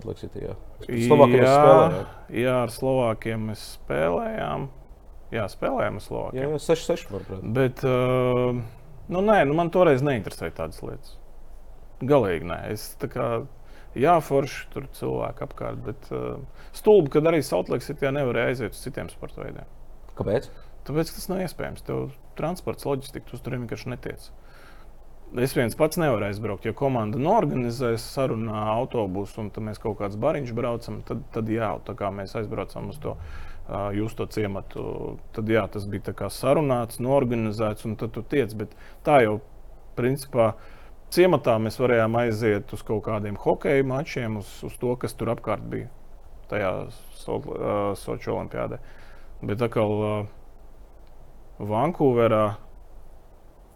[1.43, 2.11] mēs spēlējām.
[2.39, 4.71] Jā, ar Slovākiem mēs spēlējām.
[5.35, 6.39] Jā, spēlējām ar Slovākiem.
[6.39, 7.47] Jā, 6-6 manuprāt.
[7.57, 8.61] Bet, uh,
[9.11, 11.17] nu, nē, nu, man toreiz neinteresēja tādas lietas.
[12.07, 12.61] Galīgi nē.
[12.75, 13.27] Es tā kā,
[13.99, 16.39] jā, forši tur cilvēki apkārt, bet uh,
[16.77, 19.67] stulbi, kad arī Saltlēks ir, ja nevarēja aiziet uz citiem sporta veidiem.
[20.17, 20.51] Kāpēc?
[20.87, 21.83] Tāpēc tas nav iespējams.
[21.87, 24.31] Tev transports, loģistika, tu tur vienkārši netiec.
[25.43, 26.69] Es viens pats nevaru aizbraukt.
[26.69, 31.97] Ja komanda norganizēs sarunā autobusu un mēs kaut kāds bariņš braucam, tad, tad jā, tā
[31.99, 33.17] kā mēs aizbraucam uz to
[33.69, 35.19] jūs to ciematu.
[35.35, 38.55] Tad jā, tas bija sarunāts, norganizēts, un tad tu tiec.
[38.55, 38.75] Bet
[39.07, 39.41] tā jau,
[39.99, 40.55] principā,
[41.11, 45.67] ciematā mēs varējām aiziet uz kaut kādiem hokeja mačiem, uz, uz to, kas tur apkārt
[45.71, 45.91] bija
[46.51, 46.73] tajā
[47.19, 48.79] so, uh, Sochi olimpiādē.
[49.43, 50.29] Bet atkal uh,
[51.59, 52.45] Vankūverā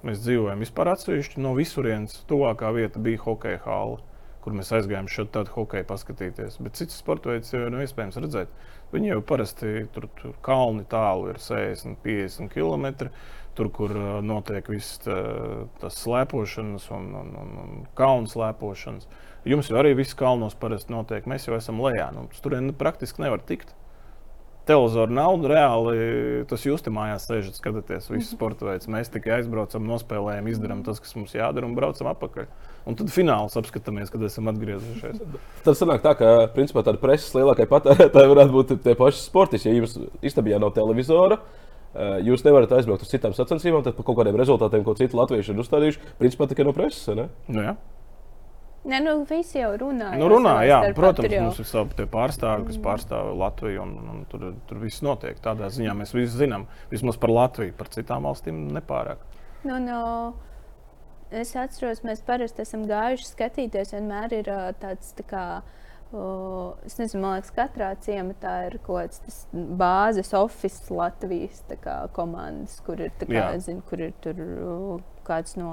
[0.06, 2.22] mēs dzīvojam vispār atsevišķi no visurienes.
[2.30, 3.98] Tuvākā vieta bija hokeja hāla
[4.44, 6.58] kur mēs aizgājām šeit tādu hokeju paskatīties.
[6.64, 8.52] Bet citus sporta veidus jau nav iespējams redzēt.
[8.90, 13.10] Viņi jau parasti tur, tur kalni tālu ir 60, 50 km.
[13.58, 13.92] Tur, kur
[14.24, 19.08] notiek viss tas slēpošanas un, un, un, un kalnu slēpošanas.
[19.48, 21.26] Jums jau arī viss kalnos parasti notiek.
[21.28, 22.10] Mēs jau esam lejā.
[22.14, 23.74] Nu, tur praktiski nevar tikt
[24.70, 25.96] televizoru nav reāli.
[26.50, 28.34] Tas jūs te mājās sēžat, skatāties visu mhm.
[28.34, 28.90] sporta veidu.
[28.94, 32.50] Mēs tikai aizbraucam, nospēlējam, izdarām tas, kas mums jādara un braucam atpakaļ.
[32.88, 35.20] Un tad fināls apskatāmies, kad esam atgriezušies.
[35.66, 39.68] Tad sanāk tā, ka principā tāda preses lielākai patērētāji varētu būt tie paši sportisti.
[39.68, 41.40] Ja jums istabā nav televizora,
[41.92, 45.52] eh, jūs nevarat aizbraukt uz citām sacensībām, tad par kaut kādiem rezultātiem, ko citi latvieši
[45.52, 47.06] ir uzstādījuši, principā tikai no preses.
[47.14, 47.28] Ne?
[47.52, 47.76] Nu, jā.
[48.80, 50.14] Nē, nu, visi jau runā.
[50.16, 51.42] Nu, runā jā, protams, jau.
[51.44, 55.36] mums ir savi pārstāvji, kas pārstāv Latviju, un, un tur, tur viss notiek.
[55.44, 59.20] Tādā ziņā mēs visi zinām, vismaz par Latviju, par citām valstīm nepārāk.
[59.68, 60.00] Nu, no,
[61.30, 64.50] es atceros, mēs parasti esam gājuši skatīties, vienmēr ir
[64.82, 65.44] tāds tā kā.
[66.10, 72.80] Uh, es nezinu, man liekas, katrā ciematā ir kaut kāds bāzes oficiāls Latvijas kā, komandas,
[72.82, 74.40] kur ir, kā, zin, kur ir tur,
[75.22, 75.70] kāds no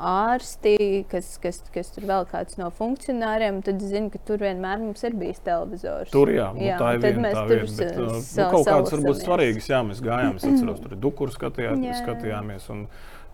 [0.00, 0.74] ārsti,
[1.10, 5.16] kas, kas, kas tur vēl kāds no funkcionāriem, tad zinu, ka tur vienmēr mums ir
[5.20, 6.10] bijis televizors.
[6.12, 7.76] Tur jā, nu, jā tā ir viena tā vieta.
[7.78, 8.20] Bet, nu,
[8.54, 12.68] kaut kādas varbūt svarīgas, jā, mēs gājām, es atceros, tur ir dukuru skatījā, skatījāmies.
[12.74, 12.86] Un,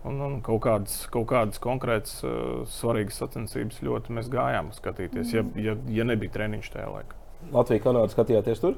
[0.05, 5.43] Un, un kaut kādas, kaut kādas konkrētas uh, svarīgas sacensības ļoti mēs gājām skatīties, ja,
[5.57, 7.17] ja, ja nebija treniņš tajā laikā.
[7.53, 8.77] Latvija, Kanāda skatījāties tur?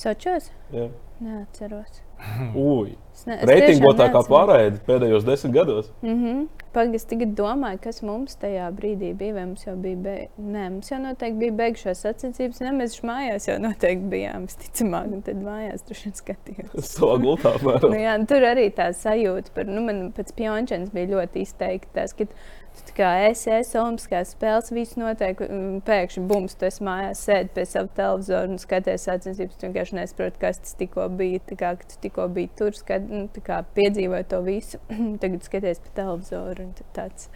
[0.00, 0.50] Sočos?
[0.74, 0.88] Jā.
[1.20, 2.02] Neatceros.
[2.56, 2.96] Ui!
[3.26, 5.90] Reitingotākā pārējai pēdējos desmit gados.
[6.02, 6.59] Mm -hmm.
[6.70, 9.34] Pagaidzi, tagad domāju, kas mums tajā brīdī bija.
[9.40, 10.36] Vai mums jau bija beigusies?
[10.54, 12.62] Nē, mums jau noteikti bija beigušās sacensības.
[12.62, 16.92] Ne, mēs mājās jau noteikti bijām, visticamāk, un tad mājās tur skatījāmies.
[16.94, 17.56] Savā gultā.
[17.82, 21.94] nu, jā, tur arī tā sajūta par, nu, man pēc Pjončēnas bija ļoti izteikti.
[21.98, 22.36] Tās, kad Tu
[23.00, 25.40] kā es esmu Olimpiskās spēles, viss notiek.
[25.86, 29.58] Pēkšņi bums, esi mājās, sēdi pie sava televizora un skaties sacensības.
[29.58, 31.42] Tu vienkārši nesaproti, kas tas tikko bija.
[31.48, 34.82] Tā kā tu tikko biji tur, skat, nu, kā, piedzīvoji to visu.
[35.22, 36.68] Tagad skaties pie televizora.
[36.96, 37.28] Tāds,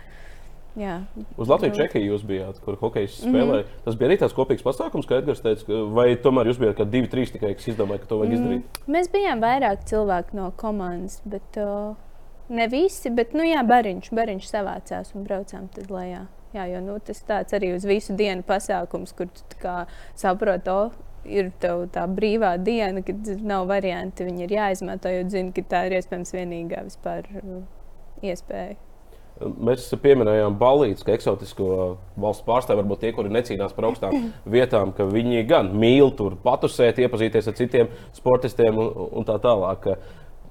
[0.78, 1.00] jā.
[1.40, 3.64] Uz Latvijas Čehiju jūs bijāt, kur hokeja spēlēja.
[3.64, 3.84] Mm -hmm.
[3.88, 7.08] Tas bija arī tāds kopīgs pasākums, kā Edgars teica, vai tomēr jūs bijāt kā divi,
[7.08, 8.62] trīs tikai, kas izdomāja, ka to vajag izdarīt?
[8.62, 11.56] Mm, mēs bijām vairāk cilvēku no komandas, bet.
[11.56, 11.94] Uh,
[12.48, 16.26] Ne visi, bet nu, jā, bariņš, bariņš savācās un braucām tad lejā.
[16.54, 19.72] Jā, jo nu, tas tāds arī uz visu dienu pasākums, kur tu
[20.20, 20.92] saproti, oh,
[21.26, 24.26] ir tā brīvā diena, kad nav varianti.
[24.28, 27.62] Viņi ir jāizmanto, jo zini, ka tā ir iespējams vienīgā vispār uh,
[28.22, 28.76] iespēja.
[29.34, 31.68] Mēs pieminējām balīdzes, ka eksotisko
[32.22, 37.00] valstu pārstāvji, varbūt tie, kuri necīnās par augstām vietām, ka viņi gan mīl tur patusēt,
[37.02, 39.96] iepazīties ar citiem sportistiem un, un tā tālāk.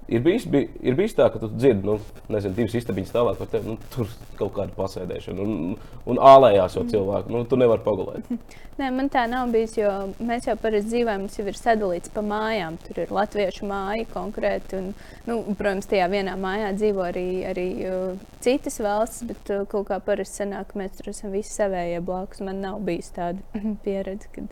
[0.08, 1.96] Ir bijis, bij, ir bijis tā, ka tu dzirdi, nu,
[2.34, 3.72] nezinu, divas istabiņas tālāk par tevi.
[3.72, 5.78] Nu, tur kaut kāda pasēdēšana, un,
[6.10, 7.32] un ālējās jau cilvēku.
[7.32, 8.28] Nu, tu nevari pagulēt.
[8.80, 12.24] Nē, man tā nav bijis, jo mēs jau parasti dzīvojam, mums jau ir sadalīts pa
[12.26, 12.80] mājām.
[12.84, 14.80] Tur ir latviešu māja konkrēti.
[14.82, 14.90] Un,
[15.30, 20.02] nu, protams, tajā vienā mājā dzīvo arī, arī uh, citas valstis, bet uh, kaut kā
[20.04, 22.44] parasti sanāk, ka mēs tur esam visi savējie blakus.
[22.44, 24.28] Man nav bijis tāda pieredze.
[24.34, 24.52] Kad,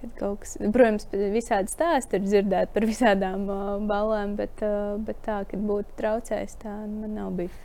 [0.00, 5.60] Kas, protams, visādi stāsti ir dzirdēti par visādām uh, balēm, bet, uh, bet tā, ka
[5.60, 7.58] būtu traucējis, tā man nav bijis.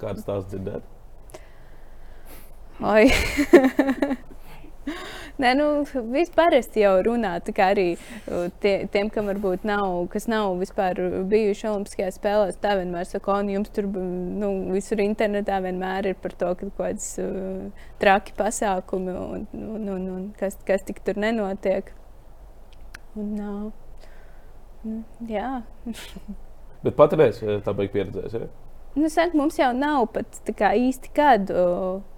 [0.00, 0.88] Kādas stāsts dzirdēt?
[2.88, 3.04] Oi!
[5.38, 5.66] Nē, nu,
[6.10, 7.36] vispār jau runā.
[7.62, 7.86] Arī
[8.62, 10.98] tie, tiem, kam varbūt nav, kas nav vispār
[11.30, 16.34] bijuši Olimpiskajās spēlēs, tā vienmēr saka, ka jums tur nu, visur internetā vienmēr ir par
[16.34, 21.20] to, ka kaut kādas uh, traki pasākumi un, un, un, un kas, kas tik tur
[21.22, 21.94] nenotiek.
[23.18, 24.98] Un, uh,
[25.30, 25.60] jā.
[26.84, 28.40] Bet patreiz tā beigas pieredzēs.
[28.40, 28.67] Ja?
[28.98, 31.54] Nu, saka, mums jau nav pat kā, īsti kādu.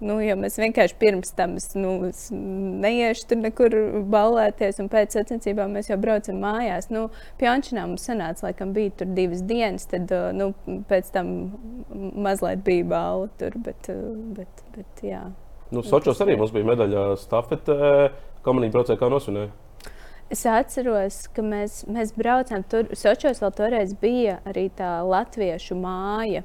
[0.01, 1.91] Nu, mēs vienkārši pirms tam nu,
[2.81, 3.75] neiešu tur nekur
[4.09, 6.89] ballēties, un pēc sacensībām mēs jau braucam mājās.
[6.93, 10.51] Nu, Pjončinā mums sanāca, laikam, bija tur divas dienas, tad nu,
[10.89, 11.33] pēc tam
[11.93, 13.57] mazliet bija balva tur.
[13.61, 13.91] Bet,
[14.39, 15.21] bet, bet, jā.
[15.69, 17.75] nu, Sočos arī mums bija medaļa stafete.
[18.41, 19.51] Kā manī braucēja, kā nosvinēja?
[20.33, 22.89] Es atceros, ka mēs, mēs braucām tur.
[22.97, 26.41] Sočos vēl toreiz bija arī tā latviešu māja.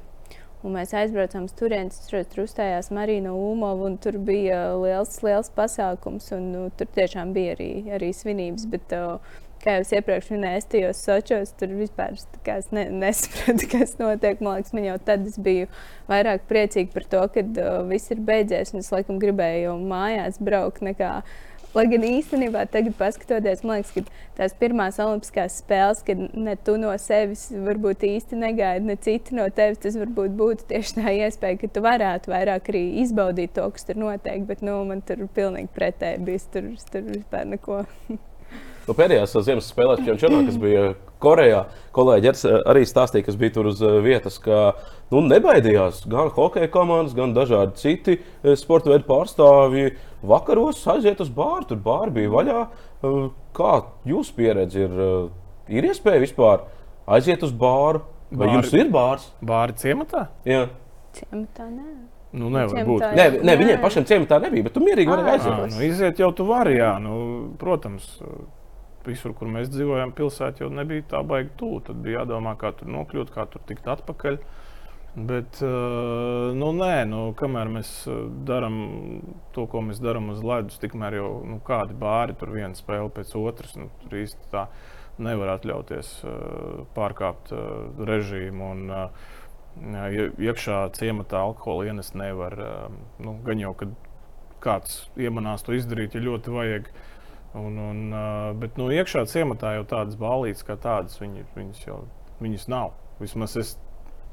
[0.65, 6.31] Un mēs aizbraucām uz turieni, tur uzstājās Marina Ulmova, un tur bija liels, liels pasākums.
[6.33, 8.65] Un, nu, tur tiešām bija arī, arī svinības.
[8.71, 12.17] Bet, uh, kā jau iepriekš minēju, es tajos sočos tur vispār
[12.73, 14.41] ne, nesapratu, kas notiek.
[14.41, 15.69] Man liekas, man jau tad es biju
[16.09, 18.73] vairāk priecīga par to, ka uh, viss ir beidzies.
[18.73, 20.81] Un es laikam gribēju mājās braukt.
[20.89, 21.19] Nekā,
[21.75, 26.77] Lai gan īstenībā, tagad, paskatoties, man liekas, ka tās pirmās Olimpiskās spēles, kad ne tu
[26.79, 31.59] no sevis varbūt īsti negaidi, ne citi no tevis, tas varbūt būtu tieši tā iespēja,
[31.61, 34.47] ka tu varētu vairāk arī izbaudīt to, kas tur notiek.
[34.47, 36.47] Bet nu, man tur pilnīgi pretēji bija.
[36.53, 37.83] Tur, tur vispār neko.
[38.87, 40.83] Nu, pēdējās Ziemassvētku spēlēs Pjončānā, kas bija
[41.19, 44.77] Korejā, kolēģis arī stāstīja, kas bija tur uz eh, vietas, ka
[45.11, 49.91] nu, nebaidījās gan hokeja komandas, gan dažādi citi eh, sporta veidu pārstāvji.
[50.31, 52.63] Vakaros aiziet uz bāru, tur bāri bija vaļā.
[52.63, 53.21] Eh,
[53.59, 53.75] kā
[54.07, 55.05] jūsu pieredze ir?
[55.67, 56.63] Ir iespēja vispār
[57.11, 58.05] aiziet uz bāru?
[58.31, 59.31] Vai bāri, jums ir bārs?
[59.43, 60.29] Bāri ciematā?
[60.47, 60.69] Jā.
[61.17, 61.89] Ciematā nē.
[62.37, 63.03] Nu, nevar būt.
[63.17, 65.73] Nē, nē, viņiem pašiem ciematā nebija, bet tu mierīgi vari aiziet.
[65.73, 66.93] Nu, iziet jau tu vari, jā.
[67.03, 67.15] Nu,
[67.59, 68.07] protams,
[69.07, 71.81] visur, kur mēs dzīvojam, pilsētā jau nebija tā baigta tuvu.
[71.89, 74.39] Tad bija jādomā, kā tur nokļūt, kā tur tikt atpakaļ.
[75.17, 78.75] Bet, uh, nu, nē, nu, kamēr mēs eh, darām
[79.55, 83.33] to, ko mēs darām uz ledus, tikmēr jau nu, kādi bāri tur viena spēle pēc
[83.39, 83.73] otras.
[83.79, 84.67] Nu, tur īsti tā
[85.17, 87.55] nevar atļauties uh, pārkāpt
[87.97, 88.71] režīmu.
[88.75, 88.93] Un,
[89.77, 92.55] iekšā ciematā alkohola ienest nevar.
[93.21, 93.91] Nu, gan jau, kad
[94.63, 96.89] kāds iemanās to izdarīt, ja ļoti vajag.
[97.57, 97.99] Un, un,
[98.61, 102.01] bet nu, iekšā ciematā jau tādas balītas kā tādas, viņi, viņas jau
[102.43, 102.95] viņas nav.
[103.21, 103.75] Vismaz es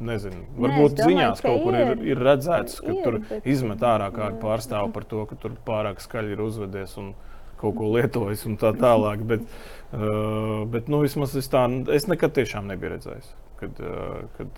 [0.04, 3.46] nezinu, varbūt Nē, ziņās domāju, kaut kur ir, ir redzēts, ka ir, tur bet...
[3.48, 7.14] izmet ārā kādu pārstāvu par to, ka tur pārāk skaļi ir uzvedies un
[7.60, 9.22] kaut ko lietojis un tā tālāk.
[9.30, 9.46] Bet,
[9.94, 14.48] uh, bet nu, vismaz es, tā, es nekad tiešām nebiju redzējis kad, eh, kad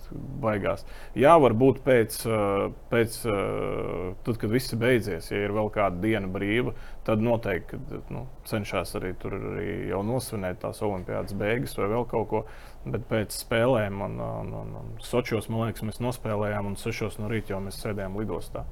[0.41, 0.83] baigās.
[1.17, 6.29] Jā, varbūt pēc, eh, pēc eh, tad, kad viss beidzies, ja ir vēl kāda diena
[6.31, 6.73] brīva,
[7.07, 7.79] tad noteikti
[8.13, 12.43] nu, cenšas arī tur arī jau nosvinēt tās olimpiādas beigas vai vēl kaut ko.
[12.87, 17.31] Bet pēc spēlēm, un, un, un, un Sočos, man liekas, mēs nospēlējām, un 6 no
[17.31, 18.63] rīta jau mēs sēdējām lidostā.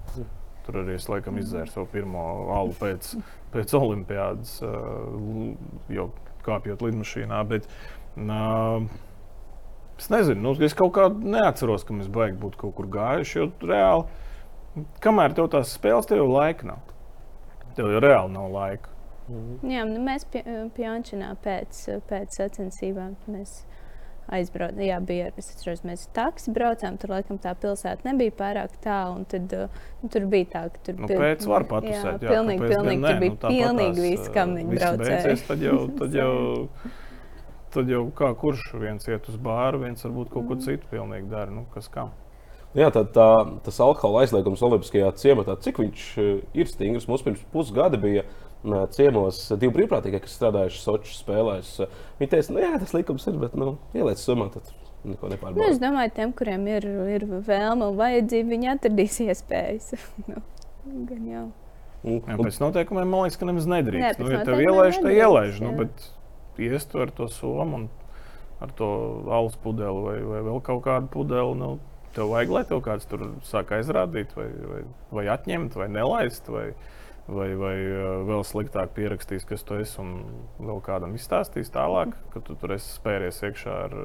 [0.65, 2.21] Tur arī es laikam izdzēru savu pirmo
[2.55, 3.11] alu pēc,
[3.53, 4.55] pēc olimpiādas,
[5.93, 6.07] jau
[6.45, 7.41] kāpjot lidmašīnā.
[7.49, 7.67] Bet,
[8.15, 8.87] uh,
[9.95, 13.37] Es nezinu, nu, es kaut kā neatceros, ka mēs baigi būtu kaut kur gājuši.
[13.39, 14.03] Jo reāli
[15.03, 16.81] kamēr tev tās spēles, tev jau laika nav.
[17.77, 18.91] Tev jau reāli nav laika.
[19.65, 20.43] Jā, nu mēs pie,
[20.75, 21.79] Pjančinā pēc,
[22.09, 23.55] pēc sacensībām mēs
[24.35, 24.81] aizbraucām.
[24.85, 26.99] Jā, bija arī atceros, mēs taksi braucām.
[27.01, 29.23] Tur laikam tā pilsēta nebija pārāk tālu.
[29.31, 32.75] Tad nu, tur bija tā, ka tur Nu, bija pēc var patusēt, jā, pilnīgi, kāpēc
[32.75, 33.09] gan pilnīgi, nē?
[33.09, 35.19] tur bija Nu, pilnīgi viss, kam viņi braucēja.
[35.23, 36.31] beidzies, Tad jau, tad jau,
[37.75, 40.47] tad jau kā kurš viens iet uz bāru, viens varbūt kaut Mm.
[40.49, 41.51] ko citu pilnīgi dara.
[41.51, 42.13] Nu, kas kam?
[42.75, 43.27] Jā, tā, tā,
[43.63, 47.07] tas alkohola aizliegums Olimpiskajā ciematā, cik viņš eh, ir stingrs.
[47.07, 51.69] Mums pirms pusgada bija eh, ciemos divi brīvprātīgie, kas strādājuši Sochas spēlēs.
[52.19, 54.73] Viņi teica, nu, jā, tas likums ir, bet nu, ieliec summā, tad
[55.05, 59.93] neko Nu, es domāju, tiem, kuriem ir, ir vēlme un vajadzība, viņi atradīs iespējas.
[60.31, 60.41] nu,
[61.05, 61.45] gan jau.
[62.05, 64.19] Un, Jā, un, pēc noteikumiem man liekas, ka nemaz Nē, nedrīkst.
[64.19, 65.61] pēc nu, ja tev ielaiž, tad ielaiž.
[65.63, 65.77] Nu, jā.
[65.85, 66.09] bet
[66.63, 67.87] iest tu ar to somu un
[68.63, 68.87] ar to
[69.35, 71.57] alus pudeli vai, vai vēl kaut kādu pudeli.
[71.59, 71.75] Nu,
[72.15, 74.83] tev vajag, lai tev kāds tur sāk aizrādīt, vai, vai,
[75.19, 76.51] vai atņemt, vai nelaist.
[76.51, 76.69] Vai,
[77.25, 80.11] Vai, vai ā, vēl sliktāk pierakstīs, kas tu esi, un
[80.61, 83.95] vēl kādam izstāstīs tālāk, ka tu tur esi spēries iekšā ar,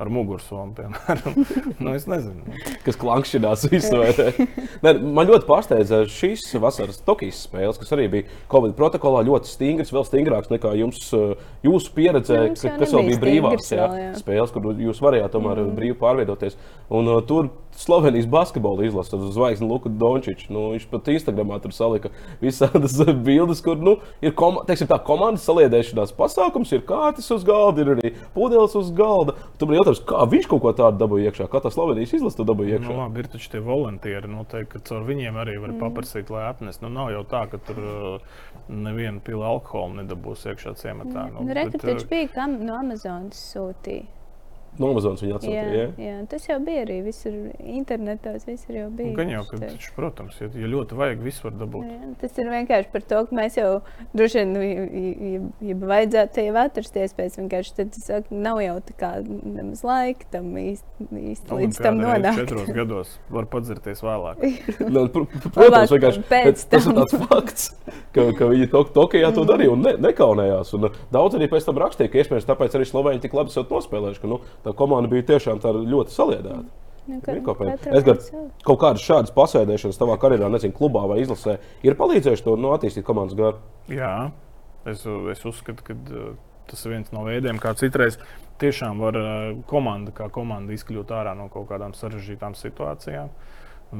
[0.00, 1.36] ar mugursomu, piemēram.
[1.84, 2.56] nu, es nezinu.
[2.86, 3.92] kas klankšķinās visu.
[4.00, 4.46] vai ne?
[4.84, 9.92] Nē, man ļoti pārsteidza šīs vasaras Tokijas spēles, kas arī bija Covid protokolā ļoti stingras,
[9.94, 11.34] vēl stingrākas nekā jums, eh,
[11.66, 14.12] jūsu pieredzē, jau kas vēl nebija bija brīvās jā, jā.
[14.20, 15.76] spēles, kur jūs varējāt tomēr mm.
[15.76, 16.56] brīvi pārvietoties.
[16.90, 20.50] Un, uh, tur Slovenijas basketbola izlase, tad zvaigznes Luka Dončičs.
[20.52, 22.10] Nu, viņš pat Instagramā tur salika
[22.42, 27.84] visādas bildes, kur nu, ir koma, teiksim, tā komandas saliedēšanās pasākums, ir kārtas uz galda,
[27.84, 29.36] ir arī pudeles uz galda.
[29.56, 32.48] Tur bija jautājums, kā viņš kaut ko tādu dabūja iekšā, kā tā Slovenijas izlase to
[32.52, 32.92] dabūja iekšā.
[32.92, 34.30] Nu, labi, ir taču tie volunteeri.
[34.30, 35.80] Noteikti, ka caur viņiem arī var mm.
[35.80, 36.82] paprasīt, lai atnes.
[36.84, 38.38] Nu, nav jau tā, ka tur uh,
[38.68, 41.30] neviena pila alkohola nedabūs iekšā ciematā.
[41.32, 44.19] Nu, bet, Rekur uh, taču bija, kam no Amazonas sūtīja.
[44.78, 45.80] No Amazonas viņa Jā, atsūtīja.
[45.80, 45.86] Ja?
[46.06, 48.36] jā, tas jau bija arī visur internetā.
[48.46, 49.10] Visur jau bija.
[49.10, 51.88] nu, Gan jau, ka, taču, protams, ja, ja ļoti vajag, visu var dabūt.
[51.90, 53.68] Jā, tas ir vienkārši par to, ka mēs jau
[54.16, 58.62] droši vien, nu, ja, ja, ja vajadzētu te jau atrasties pēc vienkārši, tad saku, nav
[58.64, 62.40] jau tā kā nemaz laika tam īsti, īsti līdz tam nonākt.
[62.40, 64.44] Četros gados var padzirties vēlāk.
[64.90, 66.98] Nu, pr pr protams, vienkārši pēc bet tas ir tam.
[66.98, 67.66] tāds fakts,
[68.14, 70.72] ka, ka viņi to, Tokijā to darīja un ne, nekaunējās.
[70.78, 74.22] Un daudz arī pēc tam rakstīja, ka iespējams tāpēc arī Slovēņi tik labi esat nospēlējuši,
[74.22, 76.68] ka nu, tā komanda bija tiešām ļoti saliedēta.
[77.10, 78.50] Nu, ka- pēc savu.
[78.66, 83.06] Kaut kādas šādas pasēdēšanas tavā karjerā, nezinu, klubā vai izlasē, ir palīdzējuši to nu, attīstīt
[83.06, 83.58] komandas garu.
[83.90, 84.30] Jā,
[84.86, 86.34] es, es uzskatu, ka uh,
[86.70, 88.20] tas ir viens no veidiem, kā citreiz
[88.62, 89.26] tiešām var uh,
[89.70, 93.32] komanda, kā komanda izkļūt ārā no kaut kādām sarežģītām situācijām.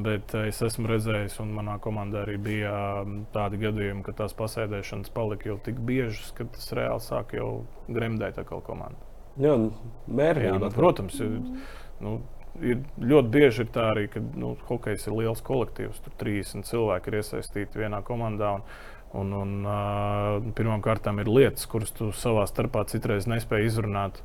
[0.05, 4.37] Bet uh, es esmu redzējis, un manā komandā arī bija um, tādi gadījumi, ka tās
[4.39, 9.10] pasēdēšanas palika jau tik biežas, ka tas reāli sāk jau gremdēt atkal komandu.
[9.39, 9.57] Jā, Jā,
[10.11, 10.59] mērķīgi.
[10.59, 11.37] nu, protams, ir,
[12.03, 12.15] nu,
[12.59, 16.01] ir ļoti bieži ir tā arī, ka nu, hokejs ir liels kolektīvs.
[16.03, 18.57] Tur 30 cilvēki ir iesaistīti vienā komandā.
[18.57, 18.65] Un,
[19.21, 24.21] un, un, uh, Pirmkārt, ir lietas, kuras tu savā starpā citreiz nespēji izrunāt.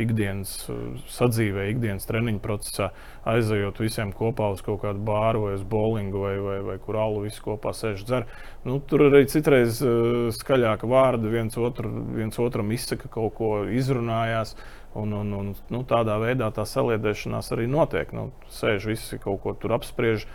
[0.00, 0.76] Ikdienas uh,
[1.12, 2.90] sadzīvē, ikdienas treniņu procesā,
[3.28, 7.26] aizejot visiem kopā uz kaut kādu bāru, vai uz bowlingu, vai, vai, vai kur alu
[7.26, 8.28] visi kopā sēž dzer.
[8.64, 14.56] Nu, tur arī citreiz uh, skaļāka vārda, viens, otru, viens otram izsaka kaut ko, izrunājās.
[14.92, 18.10] Un, un, un, nu, tādā veidā tā saliedēšanās arī notiek.
[18.12, 20.26] Nu, sēž visi kaut ko tur apspriež,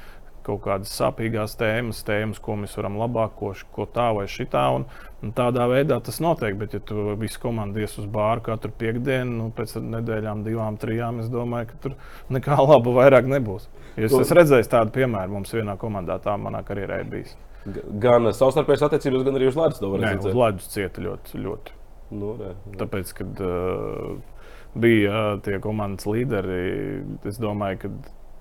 [0.47, 4.63] kaut kādas sāpīgās tēmas, tēmas, ko mēs varam labāk, ko, ko tā vai šitā.
[4.77, 4.85] Un,
[5.23, 6.55] un tādā veidā tas notiek.
[6.59, 11.19] Bet, ja tu visu komandu ies uz bāru katru piekdienu, nu, pēc nedēļām, divām, trijām,
[11.23, 11.97] es domāju, ka tur
[12.37, 13.67] nekā laba vairāk nebūs.
[13.97, 17.35] Es To- esmu redzējis tādu piemēru mums vienā komandā, tā manā karjerā ir bijis.
[17.99, 21.73] Gan savstarpējas attiecības, gan arī uz ledus Nē, uz ledus cieta ļoti, ļoti.
[22.15, 22.77] Nu, nē, nē.
[22.79, 24.13] Tāpēc, kad uh,
[24.79, 26.61] bija uh, tie komandas līderi,
[27.27, 27.91] es domāju, ka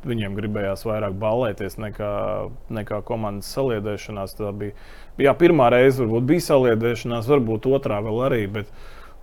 [0.06, 2.10] viņiem gribējās vairāk ballēties nekā,
[2.76, 4.36] nekā komandas saliedēšanās.
[4.38, 4.76] Tā bija,
[5.22, 8.44] jā, pirmā reize varbūt bija saliedēšanās, varbūt otrā vēl arī.
[8.58, 8.70] Bet,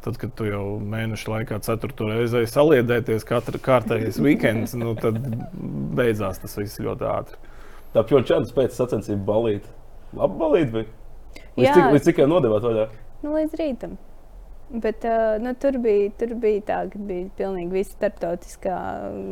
[0.04, 5.16] Tad, kad tu jau mēnešu laikā ceturto reizi saliedēties, katru kārtējais weekends, nu, tad
[5.96, 7.40] beidzās tas viss ļoti ātri.
[7.96, 9.70] Tā pjončāns pēc sacensību balīt.
[10.18, 10.90] Labi balīt bija.
[11.56, 11.76] Līdz Jā.
[11.78, 12.90] cik, līdz cik jau nodevāt vaļā?
[13.24, 13.96] Nu, līdz rītam.
[14.70, 15.04] Bet,
[15.40, 18.78] nu, tur, bija, tur bija tā, ka bija pilnīgi viss starptautiskā,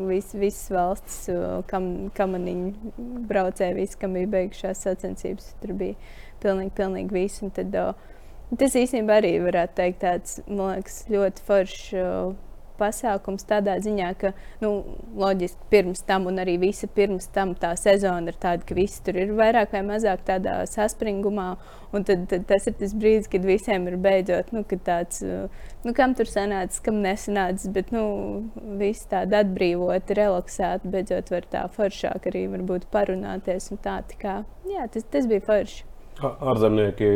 [0.10, 2.94] vis, visas valstis, uh, kam, kam maniņi
[3.30, 5.48] braucēja, visi, kam bija beigušās sacensības.
[5.64, 5.98] Tur bija
[6.44, 7.42] pilnīgi, pilnīgi viss.
[7.58, 11.88] Tad, uh, tas īstenībā arī varētu teikt tāds, man liekas, ļoti foršs
[12.82, 14.72] pasākums tādā ziņā, ka, nu,
[15.22, 19.20] loģiski, pirms tam un arī visa pirms tam tā sezona ir tāda, ka visi tur
[19.22, 21.54] ir vairāk vai mazāk tādā saspringumā.
[21.92, 25.20] Un tad, tad tas ir tas brīdis, kad visiem ir beidzot, nu, tāds,
[25.84, 28.06] nu, kam tur sanācis, kam nesanācis, bet, nu,
[28.80, 32.48] viss tāda atbrīvota, relaksēta, beidzot var tā foršāk arī
[32.92, 34.36] parunāties un tā, tā kā,
[34.72, 35.84] jā, tas, tas bija forši.
[36.22, 37.08] Ārzemnieki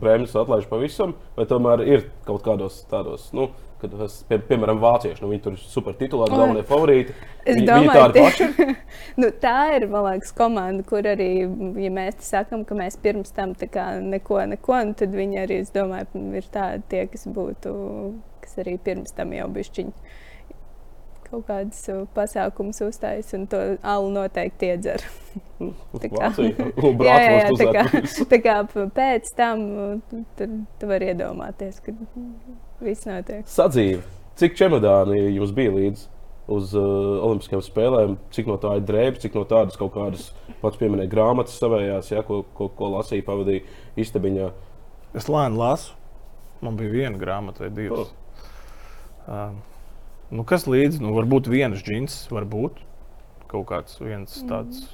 [0.00, 3.48] brēmas atlaiž pavisam, vai tomēr ir kaut kādos tādos, nu,
[3.82, 3.94] kad,
[4.30, 7.14] pie, piemēram, vācieši, nu, viņi tur ir super titulēti, galvenie favorīti.
[7.44, 8.76] Es Viņi- domāju, viņi tie- paši.
[9.22, 11.30] nu, tā ir liekas, komanda, kur arī,
[11.84, 15.74] ja mēs sakām, ka mēs pirms tam tā neko, neko, nu, tad viņi arī, es
[15.74, 17.76] domāju, ir tādi, tie, kas būtu,
[18.44, 20.18] kas arī pirms tam jau bišķiņi
[21.32, 23.58] kaut kādas uh, pasākumus uzstājas un to
[23.88, 25.00] alu noteikti iedzer.
[26.02, 26.28] Tā kā-
[27.08, 27.84] Jā, jā, jā, tā kā,
[28.34, 28.56] tā kā
[28.98, 31.94] pēc tam uh, tu, tu vari iedomāties, ka
[32.84, 33.46] viss notiek.
[33.48, 34.02] Sadzīve.
[34.40, 36.06] Cik čemodāni jums bija līdzi
[36.52, 38.14] uz uh, Olimpiskajām spēlēm?
[38.34, 40.30] Cik no tā ir drēbes, cik no tādas kaut kādas
[40.62, 43.66] pats pieminēja grāmatas savējās, ja, ko, ko, ko lasīja, pavadīja
[44.02, 44.48] istabiņā?
[45.18, 45.98] Es lēni lasu.
[46.62, 48.12] Man bija viena grāmata vai divas.
[49.26, 49.52] Uh,
[50.30, 51.02] nu, kas līdzi?
[51.02, 52.80] Nu, varbūt viens džins, varbūt
[53.52, 54.86] kaut kāds viens tāds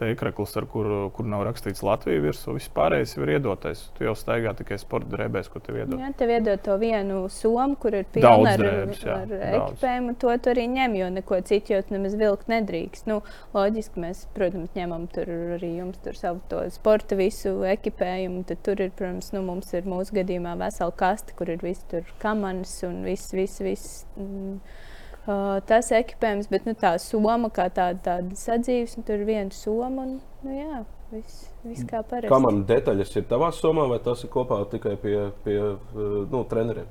[0.00, 2.54] teikraklis, ar kuru kur nav rakstīts Latvijas virsū.
[2.56, 3.82] Viss pārējais ir iedotais.
[3.96, 5.98] Tu jau staigā tikai sporta drēbēs, ko tev iedod.
[6.00, 10.34] Jā, tev iedod to vienu somu, kur ir pilna ar, drēbes, jā, ar ekipējumu, to
[10.42, 13.08] tu arī ņem, jo neko citu jau nemaz vilkt nedrīkst.
[13.10, 13.20] Nu,
[13.56, 18.80] loģiski mēs, protams, ņemam tur arī jums tur savu to sporta visu ekipējumu, tad tur
[18.80, 23.02] ir, protams, nu, mums ir mūsu gadījumā vesela kaste, kur ir viss tur kamanas un
[23.06, 24.04] viss, viss, viss.
[24.16, 24.60] Mm,
[25.28, 29.52] Uh, tas ekipējums, bet nu, tā soma, kā tāda, tāda sadzīves, un tur ir viena
[29.52, 30.14] soma, un
[30.46, 30.80] nu, jā,
[31.12, 32.30] viss, viss kā parasti.
[32.32, 35.58] Kā man detaļas ir tavā somā, vai tas ir kopā tikai pie, pie
[35.92, 36.88] nu, treneriem?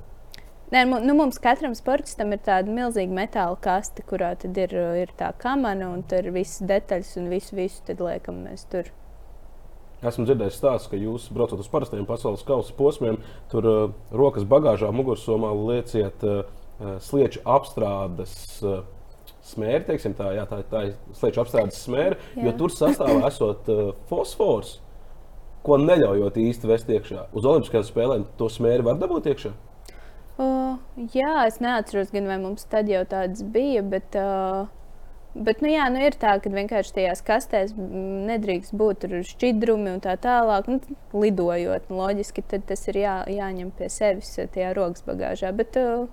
[0.69, 5.89] Nē, nu, mums katram sportistam ir tāda milzīga metāla kaste, kurā ir, ir tā kamana
[5.89, 8.91] un tur ir visas detaļas un visu, visu tad liekam mēs tur.
[10.05, 13.17] Esmu dzirdējis stāstu, ka jūs braucot uz parastiem pasaules kausa posmiem,
[13.51, 13.79] tur uh,
[14.13, 16.45] rokas bagāžā, mugursomā lieciet uh,
[17.03, 18.37] slieču apstrādes.
[18.63, 18.81] Uh,
[19.49, 22.57] Smēri, teiksim, tā, jā, tā, tā ir slieču apstrādes smēra, jo Jā.
[22.59, 24.75] tur sastāvā esot uh, fosfors,
[25.65, 27.23] ko neļaujot īsti vest iekšā.
[27.33, 29.53] Uz Olimpiskajām spēlēm to smēri var dabūt iekšā.
[30.39, 30.77] Uh,
[31.11, 34.69] jā, es neatceros, gan vai mums tad jau tādas bija, bet, uh,
[35.33, 40.13] bet nu, jā, nu, ir tā, ka vienkārši tajās kastēs nedrīkst būt šķidrumi un tā
[40.21, 40.69] tālāk.
[40.71, 45.51] Nu, lidojot, nu, loģiski tas ir jā, jāņem pie sevis tajā rokas bagāžā.
[45.57, 46.07] Bet uh,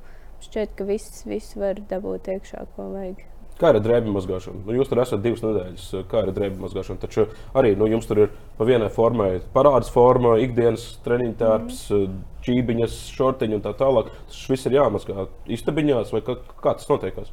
[0.46, 3.24] šķiet, ka viss, viss var dabūt iekšā, ko vajag.
[3.56, 4.58] Kā ir ar drēbju mazgāšanu?
[4.66, 5.84] Nu, jūs tur esat divas nedēļas.
[6.10, 7.00] Kā ir ar drēbju mazgāšanu?
[7.00, 7.24] Taču
[7.56, 12.18] arī nu, jums tur ir pa vienai formai, parādas forma, ikdienas treniņu tērps, mm.
[12.44, 14.10] čībiņas, šortiņi un tā tālāk.
[14.28, 15.24] Tas viss ir jāmazgā
[15.56, 17.32] istabiņās, vai kā, kā tas notiekās?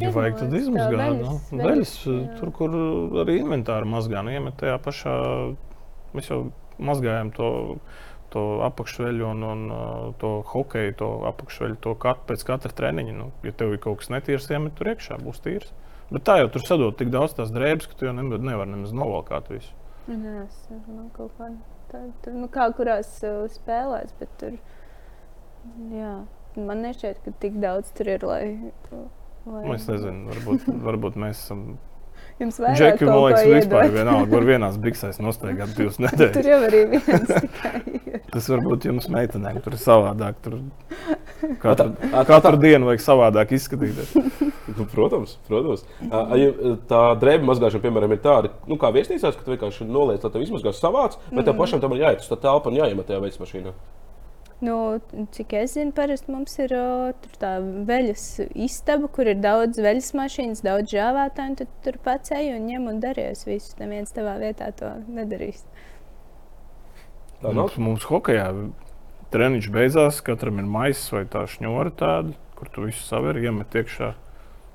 [0.00, 1.02] Ja vajag, tad Izmaz, tā izmazgāt.
[1.02, 2.78] veļas, Nu, veļas, veļas, tur, kur
[3.26, 5.18] arī inventāru mazgā, nu, iemet tajā pašā.
[6.16, 6.40] Mēs jau
[6.80, 7.50] mazgājam to,
[8.32, 13.14] to apakšveļu un, un uh, to hokeju, to apakšveļu, to kat, pēc katra treniņa.
[13.18, 15.70] Nu, ja tev ir kaut kas netīrs, iemet tur iekšā, būs tīrs.
[16.12, 18.92] Bet tā jau tur sadod tik daudz tās drēbes, ka tu jau nevar, nevar nemaz
[18.96, 19.72] novalkāt visu.
[20.10, 20.58] Jā, es
[20.90, 21.48] nu, kaut kā
[21.92, 24.58] tādu, nu, kā kurās uh, spēlēs, bet tur,
[25.94, 26.12] jā,
[26.58, 28.44] man nešķiet, ka tik daudz tur ir, lai.
[28.90, 31.64] lai Nu, Es nezinu, varbūt, varbūt mēs esam.
[32.40, 33.94] Jums vajag Džeki, man liekas, vispār iedot.
[33.98, 34.30] vienalga.
[34.32, 36.48] Var vienās biksēs nostaigāt divas Tur nedēļas.
[36.48, 38.20] jau arī viens tikai ir.
[38.32, 40.38] Tas varbūt jums meitenēm tur ir savādāk.
[40.42, 40.58] Tur
[41.64, 41.92] katru,
[42.28, 44.16] katru dienu vajag savādāk izskatīties.
[44.72, 45.82] Nu, protams, protams.
[46.88, 50.44] Tā drēbju mazgāšana, piemēram, ir tāda, nu, kā viesnīcās, ka tu vienkārši noliec, lai tev
[50.46, 53.40] izmazgās savāds, bet tev pašam tam ir jāiet uz tā telpu un jāiemet tajā veids
[53.42, 53.74] mašīnā.
[54.62, 54.76] Nu,
[55.34, 56.70] cik es zinu, parasti mums ir
[57.42, 57.56] tā
[57.88, 61.56] veļas istaba, kur ir daudz veļas mašīnas, daudz žāvētāju.
[61.58, 63.74] Tad tur pats ej un ņem un darīs visu.
[63.82, 65.64] Neviens tavā vietā to nedarīs.
[67.42, 67.58] Tā nav.
[67.58, 68.52] Mums, mums hokeja
[69.34, 74.12] treniņš beidzās, katram ir maisis vai tā šņūra tāda, kur tu visu saveri iemet iekšā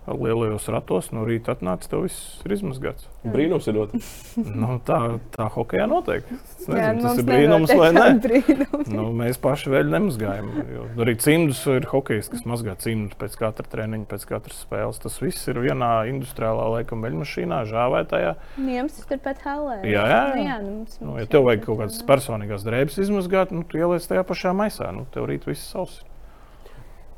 [0.08, 1.10] lielajos ratos.
[1.12, 3.08] No rīta atnāc, tev viss ir izmazgāts.
[3.28, 4.00] Brīnums ir ļoti.
[4.58, 4.98] Nu, tā,
[5.34, 6.26] tā hokejā notiek.
[6.32, 8.04] Es nezinu, Jā, tas ir brīnums vai nē.
[8.06, 8.86] tādi brīnumi.
[8.94, 10.48] Nu, mēs paši vēl nemazgājam.
[10.74, 15.02] jo Arī cimdus ir hokejs, kas mazgā cimdus pēc katra treniņa, pēc katras spēles.
[15.04, 18.34] Tas viss ir vienā industriālā laikam veļmašīnā, žāvētajā.
[18.62, 19.80] Nu, jums tas turpat halē.
[19.90, 20.22] Jā, jā.
[20.34, 23.82] Nu, jā nu, mums, Nu, ja tev vajag kaut kādas personīgās drēbes izmazgāt, nu, tu
[23.82, 24.90] ieliec tajā pašā maisā.
[24.96, 26.02] Nu, tev rīt viss savs.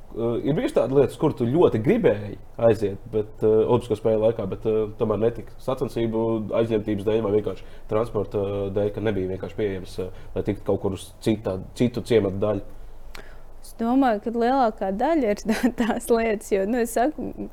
[0.10, 4.47] Uh, ir bijusi tāda lieta, kur tu ļoti gribēji aiziet, bet uh, Olimpisko spēļu laikā,
[4.49, 6.24] bet uh, tomēr netika sacensību
[6.57, 8.41] aizņemtības dēļ vai vienkārši transporta
[8.74, 12.66] dēļ, ka nebija vienkārši pieejams, uh, lai tiktu kaut kur uz cita, citu ciematu daļu.
[13.62, 17.49] Es domāju, ka lielākā daļa ir tā, tās lietas, jo, nu, es saku,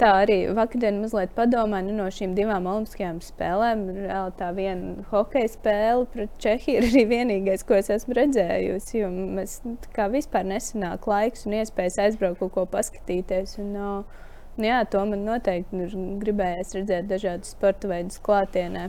[0.00, 3.82] tā arī vakardien mazliet padomāju nu, no šīm divām olimpiskajām spēlēm.
[3.96, 9.04] Reāli tā viena hokeja spēle pret Čehiju ir arī vienīgais, ko es esmu redzējusi.
[9.36, 13.58] Mēs nu, kā vispār nesanāk laiks un iespējas aizbraukt kaut ko paskatīties.
[13.62, 14.24] Un, uh,
[14.56, 18.88] nu, jā, to man noteikti ir gribējies redzēt dažādus sporta veidus klātienē.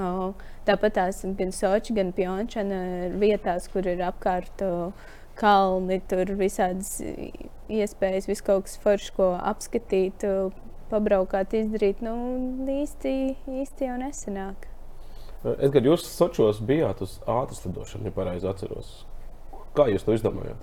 [0.00, 0.32] O,
[0.64, 2.78] tāpat tās gan Sochi, gan Pjončana
[3.08, 4.92] ir vietās, kur ir apkārt o,
[5.42, 6.94] kalni, tur visādas
[7.72, 10.24] iespējas, viss kaut kas foršs, ko apskatīt,
[10.92, 12.02] pabraukāt, izdarīt.
[12.04, 12.14] Nu,
[12.70, 13.14] īsti,
[13.60, 14.68] īsti jau nesenāk.
[15.42, 18.92] Edgars, jūs Sočos bijāt uz ātras lidošanu, ja pareizi atceros.
[19.74, 20.60] Kā jūs to izdomājāt?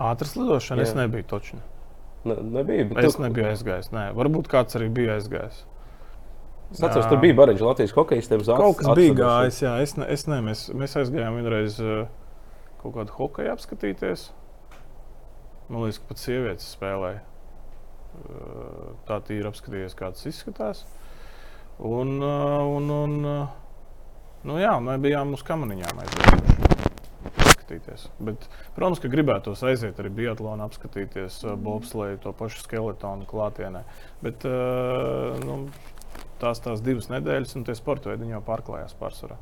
[0.00, 0.88] Ātras lidošana Jā.
[0.88, 1.60] es nebiju točni.
[2.26, 2.84] Ne, nebija.
[2.90, 3.90] bet Es tu- nebiju aizgājis.
[3.92, 4.06] Nē.
[4.16, 5.64] Varbūt kāds arī bija aizgājis.
[6.72, 8.40] Es atceros, tur bija Bariņš, Latvijas hokejistiem.
[8.40, 12.08] uz Kaut kas bija gājis, jā, es, ne, es ne, mēs, mēs aizgājām vienreiz uh,
[12.86, 14.28] kaut kādu hokeju apskatīties.
[15.66, 17.22] Man liekas, ka pat sievietes spēlēja.
[18.16, 20.84] Uh, tā tīri apskatījies, kā tas izskatās.
[21.82, 23.56] Un, uh, un, un uh,
[24.48, 26.54] nu jā, mēs bijām uz kamaniņām aizgājuši.
[27.66, 28.44] Bet,
[28.76, 33.82] protams, ka gribētos aiziet arī biatlonu, apskatīties bobsleju, to pašu skeletonu klātienē.
[34.22, 35.56] Bet nu,
[36.38, 39.40] tās tās divas nedēļas, un tie sporta veidi jau pārklājās pārsvarā.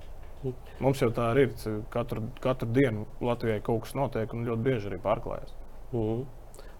[0.83, 1.81] Mums jau tā arī ir.
[1.93, 5.55] Katru, katru dienu Latvijai kaut kas notiek, un ļoti bieži arī pārklājas.
[5.93, 6.25] Mhm.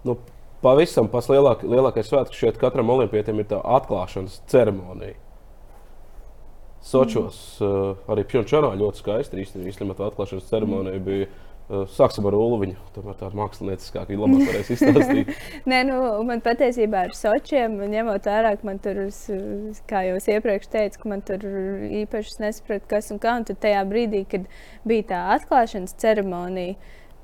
[0.05, 0.17] Nu,
[0.61, 5.17] pavisam pats lielāk, lielākais svētks šeit katram olimpietim ir tā atklāšanas ceremonija.
[6.85, 7.65] Sočos mm.
[7.65, 11.29] uh, arī Pjončānā ļoti skaisti īstenībā atklāšanas ceremonija bija.
[11.65, 12.59] Uh, sāksim ar Ulu.
[12.93, 15.31] Tomēr tāda mākslinieckāka, viņa labāk varēs izstāstīt.
[15.71, 15.95] Nē, nu,
[16.27, 21.01] man patiesībā ar sočiem, ņemot vērā, ka man tur, s- kā jau es iepriekš teicu,
[21.01, 21.41] ka man tur
[22.03, 23.33] īpaši nesapratu, kas un kā.
[23.39, 24.45] Un tad tajā brīdī, kad
[24.85, 26.77] bija tā atklāšanas ceremonija,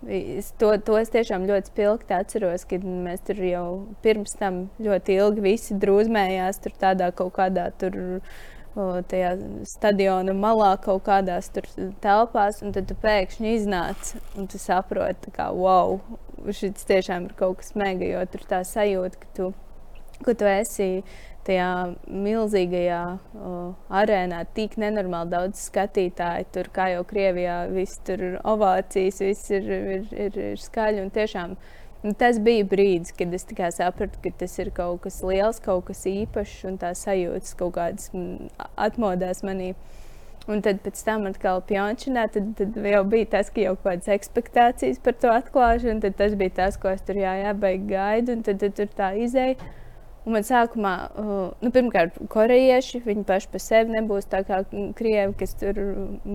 [0.09, 3.65] es to, to es tiešām ļoti spilgti atceros, kad mēs tur jau
[4.01, 8.23] pirms tam ļoti ilgi visi drūzmējās tur tādā kaut kādā tur.
[8.71, 9.33] Tajā
[9.67, 11.65] stadiona malā kaut kādās tur
[12.03, 15.97] telpās, un tad tu pēkšņi iznāc un tu saproti, ka, wow,
[16.47, 19.49] šis tiešām ir kaut kas mega, jo tur tā sajūta, ka tu,
[20.23, 20.89] ka tu esi
[21.45, 21.67] tajā
[22.05, 23.01] milzīgajā
[23.35, 23.51] o,
[24.01, 26.47] arēnā, tik nenormāli daudz skatītāju.
[26.53, 31.01] Tur, kā jau Krievijā, viss tur ovācijas, viss ir, ir, ir, ir skaļi.
[31.03, 31.57] un Tiešām
[32.03, 33.47] nu, tas bija brīdis, kad es
[33.77, 38.11] sapratu, ka tas ir kaut kas liels, kaut kas īpašs, un tā sajūtas kaut kādas
[38.13, 39.73] mm, atmodās manī.
[40.49, 44.09] Un tad pēc tam atkal pjončinā, tad, tad jau bija tas, ka jau kaut kādas
[44.15, 48.41] expectācijas par to atklāšanu, tad tas bija tas, ko es tur jā, jābeig gaidu, un
[48.47, 49.59] tad, tad tur tā izēja.
[50.21, 54.59] Un man sākumā, uh, nu, pirmkārt, korejieši, viņi paši par sevi nebūs tā kā
[54.97, 55.79] krievi, kas tur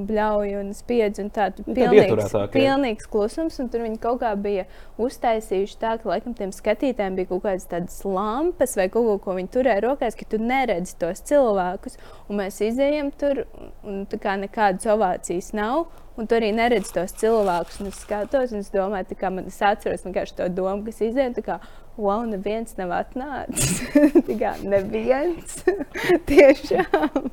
[0.08, 1.20] bļauj un spiedz.
[1.22, 4.64] Un tā, tur Nu, tādi pilnīgs, pilnīgs klusums, un tur viņi kaut kā bija
[5.02, 9.38] uztaisījuši tā, ka laikam tiem skatītājiem bija kaut kādas tādas lampas vai kaut ko, ko
[9.38, 11.94] viņi turēja rokās, ka tu neredzi tos cilvēkus.
[12.26, 13.44] Un mēs izējām tur,
[13.86, 15.86] un tā kā nekādas ovācijas nav.
[16.16, 17.82] Un tur arī neredz tos cilvēkus.
[17.82, 21.58] Un es skatos, un es domāju, kā man es atceros vienkārši to domu, kas izdeja.
[21.96, 23.78] Wow, neviens nav atnācis.
[24.28, 25.62] tā kā neviens.
[26.28, 27.30] Tiešām.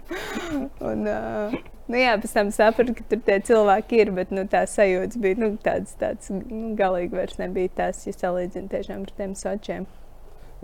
[0.79, 1.55] Un, uh,
[1.91, 5.41] nu jā, pēc tam sapratu, ka tur tie cilvēki ir, bet nu, tā sajūta bija
[5.41, 9.89] nu, tāds, tāds nu, galīgi vairs nebija tas, ja salīdzinu tiešām ar tiem sočiem.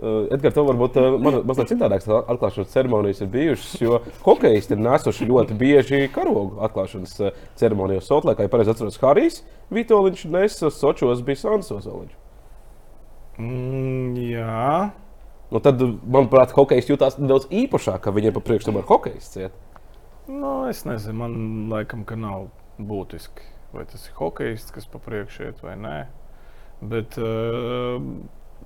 [0.00, 4.72] Uh, Edgars, tev varbūt uh, man- mazliet citādākas tā atklāšanas ceremonijas ir bijušas, jo hokeisti
[4.72, 8.08] ir nesuši ļoti bieži karogu atklāšanas uh, ceremonijās.
[8.08, 9.42] Sotlē, kā jau pareizi atceros, Harijs
[9.76, 12.16] Vitoļņš nesa Sočos bija Sāns Ozoliņš.
[13.40, 14.90] Mm, jā,
[15.50, 19.56] Nu, tad, manuprāt, hokejs jutās nedaudz īpašāk, ka viņiem pa priekšu tomēr hokejs ciet.
[20.30, 21.32] nu, es nezinu, man
[21.72, 23.42] laikam, ka nav būtiski,
[23.74, 25.96] vai tas ir hokejists, kas pa priekšu iet vai nē.
[26.92, 27.98] Bet, uh,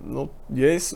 [0.05, 0.93] nu, ja, es,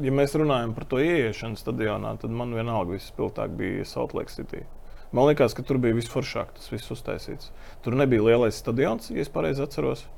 [0.00, 4.32] ja mēs runājam par to ieiešanu stadionā, tad man vienalga viss spilgtāk bija Salt Lake
[4.32, 4.64] City.
[5.12, 7.52] Man liekas, ka tur bija visforšāk tas viss uztaisīts.
[7.84, 10.08] Tur nebija lielais stadions, ja es pareizi atceros.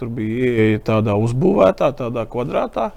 [0.00, 2.90] Tur bija ieeja tādā uzbūvētā, tādā kvadrātā.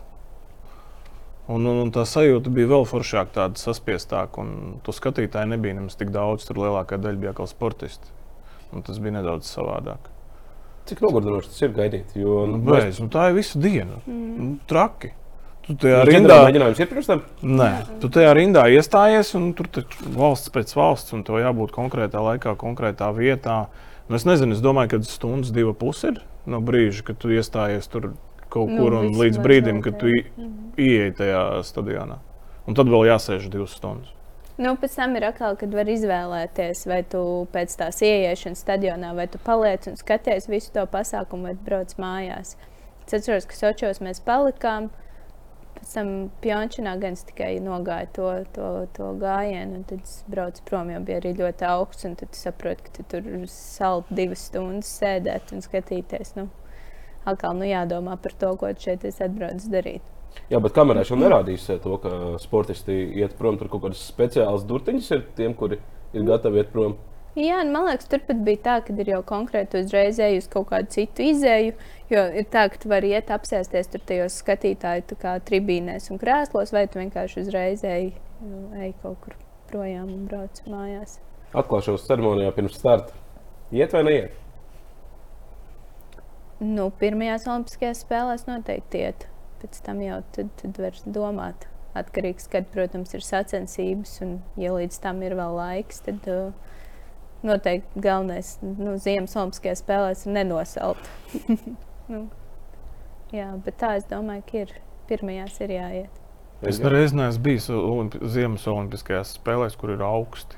[1.48, 4.42] Un, un, un tā sajūta bija vēl foršāka, tāda saspiestāka.
[4.42, 6.48] Un to skatītāju nebija nemaz tik daudz.
[6.48, 8.10] Tur lielākā daļa bija kā sportisti.
[8.74, 10.10] Un tas bija nedaudz savādāk.
[10.90, 12.16] Cik nogurdinoši tas ir gaidīt?
[12.18, 14.02] Jo, Nu, mēs- beidz, nu, tā ir visu dienu.
[14.10, 15.12] Nu, traki.
[15.66, 17.22] Tu tajā Jūs rindā, mēģinājums ir pirms tam?
[17.42, 17.70] nē,
[18.02, 22.54] tu tajā rindā iestājies, un tur taču valsts pēc valsts, un tev jābūt konkrētā laikā,
[22.62, 23.66] konkrētā vietā.
[24.08, 27.88] Nu, es nezinu, es domāju, ka stundas divi pusi ir no brīža, kad tu iestājies
[27.90, 28.14] tur
[28.50, 30.26] kaut Nu, kur, un līdz brīdim, kad tu i-
[30.78, 32.20] ieej tajā stadionā.
[32.68, 34.12] Un tad vēl jāsēž divas stundas.
[34.58, 39.28] Nu, pēc tam ir atkal, kad var izvēlēties, vai tu pēc tās ieiešanas stadionā, vai
[39.28, 42.56] tu paliec un skaties visu to pasākumu, vai brauc mājās.
[43.06, 44.90] Es atceros, ka Sočos mēs palikām.
[45.76, 46.10] Pēc tam
[46.44, 51.02] Pjončinā gan es tikai nogāju to, to, to gājienu, un tad es braucu prom, jo
[51.06, 52.08] bija arī ļoti augsts.
[52.08, 56.36] Tad tu saproti, ka tu tur saldi divas stundas sēdēt un skatīties.
[56.40, 56.48] Nu,
[57.28, 60.14] atkal nu, jādomā par to, ko šeit es atbraucu darīt.
[60.52, 63.60] Jā, bet kamerā jau nerādīs to, ka sportisti iet prom.
[63.60, 65.80] Tur kaut kādas speciālas durtiņas ir tiem, kuri
[66.14, 66.98] ir gatavi iet prom.
[67.36, 70.88] Jā, man liekas, turpat bija tā, ka ir jau konkrēti uzreiz ej uz kaut kādu
[70.94, 71.74] citu izēju.
[72.08, 75.18] Jo ir tā, ka tu vari iet apsēsties tur tajos skatītāju
[75.50, 78.14] tribīnēs un krēslos, vai tu vienkārši uzreiz ej,
[78.80, 79.36] ej kaut kur
[79.68, 81.20] projām un brauc mājās.
[81.52, 83.12] Atklāšanās ceremonijā pirms starta.
[83.76, 84.42] Iet vai neiet?
[86.64, 89.28] Nu, pirmajās Olimpiskajās spēlēs noteikti iet
[89.60, 91.68] pēc tam jau tad, tad var domāt.
[91.96, 96.50] Atkarīgs, kad, protams, ir sacensības, un, ja līdz tam ir vēl laiks, tad uh,
[97.46, 101.10] noteikti galvenais nu, Ziemas Olimpiskajās spēlēs ir nenosaukt.
[102.12, 102.26] nu,
[103.36, 104.76] jā, bet tā es domāju, ka ir
[105.10, 106.22] pirmajās ir jāiet.
[106.66, 107.68] Es nereiz neesmu bijis
[108.34, 110.58] Ziemas Olimpiskajās spēlēs, kur ir augsti.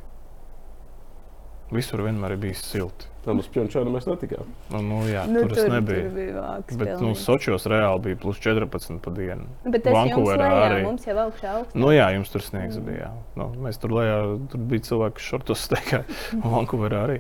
[1.68, 3.09] Visur vienmēr ir bijis silti.
[3.26, 4.47] Tam uz Pjončānu mēs netikām.
[4.72, 6.03] Nu, nu, jā, nu, tur, tur es nebiju.
[6.05, 9.49] Tur bija vāks, bet nu, Sočos reāli bija plus 14 pa dienu.
[9.65, 10.78] Bet tas Vankūverā arī.
[10.86, 11.76] Mums jau augšā augstāk.
[11.76, 12.86] Nu, jā, jums tur sniegs mm.
[12.88, 13.09] bija.
[13.36, 14.15] Nu, mēs tur lejā,
[14.53, 16.05] tur bija cilvēki, šortos steigā.
[16.45, 17.18] Vankūverā arī.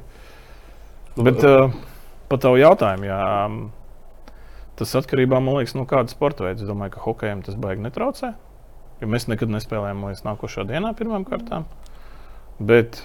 [1.17, 1.75] Bet uh,
[2.31, 3.19] par tavu jautājumu, jā,
[4.79, 6.63] tas atkarībā, man liekas, no kāda sporta veida.
[6.63, 8.31] Es domāju, ka hokejam tas baigi netraucē.
[9.03, 11.67] Jo mēs nekad nespēlējām līdz nākošā dienā pirmām kārtām.
[12.63, 13.03] Bet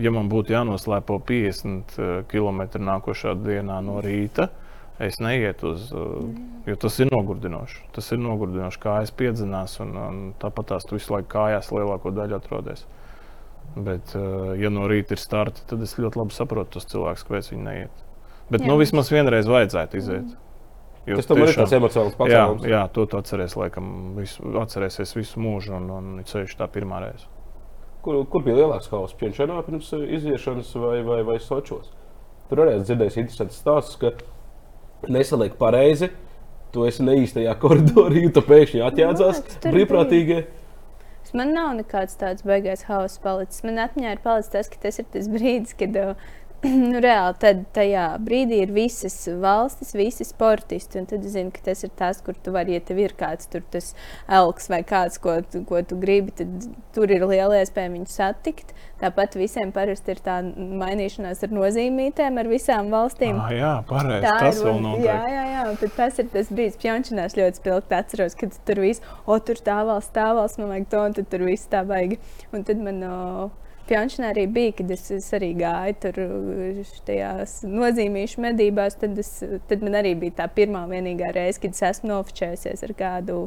[0.00, 4.48] ja man būtu jānoslēpo 50 eh, km nākošā dienā no rīta,
[5.00, 7.82] es neietu uz, eh, jo tas ir nogurdinoši.
[7.96, 12.12] Tas ir nogurdinoši, kā es piedzinās, un, un tāpat tās tu visu laiku kājās lielāko
[12.16, 12.84] daļu atrodies.
[13.76, 17.50] Bet, eh, ja no rīta ir starti, tad es ļoti labi saprotu tos cilvēkus, kāpēc
[17.54, 18.06] viņi neiet.
[18.50, 18.70] Bet jā.
[18.70, 20.38] nu, vismaz vienreiz vajadzētu iziet.
[21.08, 22.64] Jo tas tiešām, ir tāds emocionāls pasākums.
[22.66, 23.86] Jā, jā, to tu atceries, laikam,
[24.18, 27.28] visu, atcerēsies visu mūžu, un, un ceļš tā pirmā reize.
[28.04, 29.16] Kur, kur bija lielāks hauss?
[29.20, 31.90] Pjönčānā pirms iziešanas vai, vai, vai Sočos?
[32.48, 34.14] Tur arī dzirdējis interesants stāsts, ka
[35.12, 36.08] nesaliek pareizi.
[36.70, 40.44] Tu esi ne īstajā koridorā, tu pēkšņi atjādzās brīvprātīgie.
[41.36, 43.62] Man nav nekāds tāds beigās hauss palicis.
[43.66, 46.30] Man atmiņā ir palicis tas, ka tas ir tas brīdis, kad uh,
[46.90, 51.00] nu, reāli tad, tajā brīdī ir visas valstis, visi sportisti.
[51.08, 53.64] Tad es zinu, ka tas ir tas, kur tu vari, ja tev ir kāds tur
[53.72, 53.94] tas
[54.28, 58.74] elks vai kāds, ko, tu, ko tu gribi, tad tur ir liela iespēja viņu satikt.
[59.00, 63.40] Tāpat visiem parasti ir tā mainīšanās ar nozīmītēm, ar visām valstīm.
[63.40, 64.26] Ah, jā, pareizi.
[64.28, 65.06] Tas ir, vēl notiek.
[65.08, 65.64] Jā, jā, jā.
[65.80, 69.80] Tad tas ir tas brīdis, pjončinās ļoti spilgti atceros, kad tur viss, o, tur tā
[69.88, 72.20] valsts, tā valsts, man vajag to, un tad tur viss tā baigi.
[72.52, 73.02] Un tad man.
[73.08, 73.48] O,
[73.90, 76.18] Pjančnē arī bija, kad es, es arī gāju tur
[77.08, 78.94] tajās nozīmīšu medībās.
[79.00, 79.32] Tad, es,
[79.66, 83.42] tad man arī bija tā pirmā un vienīgā reize, kad es esmu nofočējusies ar kādu.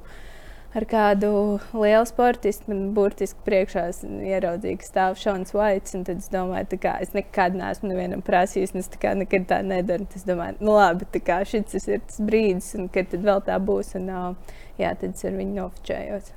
[0.73, 1.29] Ar kādu
[1.77, 3.83] lielu sportistu man burtiski priekšā
[4.25, 5.93] ieraudzīja, ka stāv Šons Vaits.
[5.93, 10.09] Tad es domāju, ka es nekad neesmu nevienam prasījis, un es tā nekad tā nedaru.
[10.17, 11.05] Es domāju, nu labi,
[11.53, 13.93] šis ir tas brīdis, un kad vēl tā būs.
[14.01, 14.09] Un,
[14.81, 16.33] jā, tad es ar viņu nofočējos.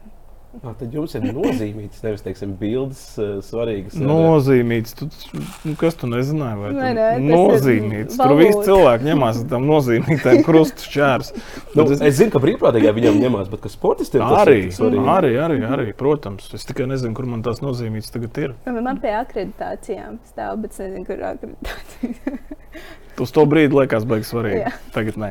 [0.63, 3.97] Ah, tad jums ir nozīmītas, nevis teiksim, bildes uh, svarīgas.
[4.01, 4.95] Nozīmītas.
[4.97, 5.09] Tu,
[5.67, 6.59] nu, kas tu nezināji?
[6.63, 8.17] Vai nē, nē, nozīmītas.
[8.17, 11.33] Tur viss cilvēks ņemās tam nozīmītām krustu šķērs.
[11.77, 12.05] nu, es...
[12.11, 14.59] es zinu, ka brīvprātīgā viņam ņemās, bet kas sportistiem arī,
[15.17, 16.49] arī, arī, arī, protams.
[16.57, 18.57] Es tikai nezinu, kur man tās nozīmītas tagad ir.
[18.77, 22.39] Man pie akreditācijām stāv, bet es nezinu, kur akreditācija.
[23.23, 24.59] Uz to brīdi liekas, beigas svarīgi.
[24.61, 24.71] Jā.
[24.93, 25.29] Tagad nē.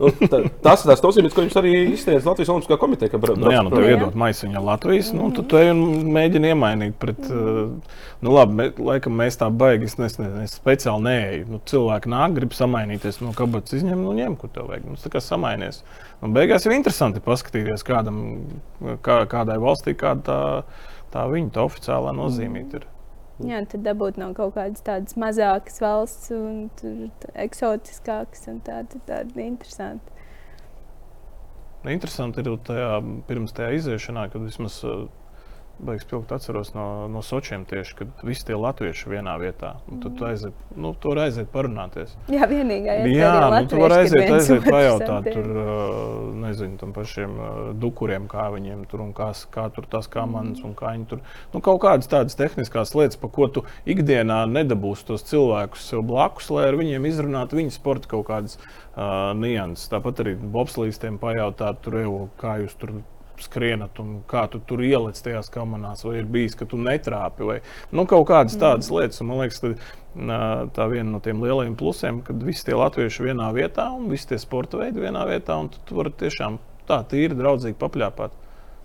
[0.00, 3.12] nu, tā, tas ir tas nozīmīgs, ko jums arī izteica Latvijas Olimpiskā komiteja.
[3.12, 7.96] Ka, nu, jā, nu, tev iedod maisiņu Latvijas, nu, tu te mēģini iemainīt pret, uh,
[8.24, 11.48] nu, labi, mē, laikam mēs tā baigi, es, nes, es speciāli neeju.
[11.54, 14.90] Nu, cilvēki nāk, grib samainīties, no kabatas izņem, nu, ņem, kur tev vajag.
[14.90, 15.84] Nu, tā kā samainies.
[16.24, 18.22] Un beigās ir interesanti paskatīties, kādam,
[19.06, 20.40] kā, kādai valstī kāda tā,
[21.14, 22.90] tā viņa tā oficiālā nozīmīta ir.
[23.46, 27.10] Jā, tad dabūt no kaut kādas tādas mazākas valsts, un
[27.40, 30.16] eksotiskākas un tādas tāda interesantas.
[31.88, 32.90] Interesanti ir tajā,
[33.28, 34.82] pirms tajā iziešanā, kad vismaz
[35.84, 39.74] beigas pilgt atceros no, no Sočiem tieši, kad visi tie latvieši vienā vietā.
[39.90, 42.12] Un tad tu aiziet, nu, tur aiziet parunāties.
[42.32, 43.16] Jā, vienīgā iespēja.
[43.16, 45.48] Jā, nu, tu vari aiziet, aiziet pajautāt tur,
[46.42, 47.36] nezinu, tam pašiem
[47.80, 51.22] dukuriem, kā viņiem tur un kā, kā tur tas kamanas un kā viņi tur.
[51.54, 56.50] Nu, kaut kādas tādas tehniskās lietas, pa ko tu ikdienā nedabūsi tos cilvēkus sev blakus,
[56.54, 59.88] lai ar viņiem izrunātu viņu sporta kaut kādas uh, nianses.
[59.92, 62.00] Tāpat arī bobslīstiem pajautāt, tur,
[62.40, 63.00] kā jūs tur
[63.44, 67.58] skrienatumu, kā tu tur ieliec tajās kamerās, vai ir bijis, ka tu netrāpi, vai
[67.92, 68.98] nu, kaut kādas tādas mm.
[68.98, 69.22] lietas.
[69.22, 69.74] Un, man liekas, ka
[70.76, 74.40] tā viena no tiem lielajiem plusiem, kad visi tie latvieši vienā vietā un visi tie
[74.42, 78.38] sporta veidi vienā vietā, un tu, tu vari tiešām tā tīri draudzīgi papļāpāt.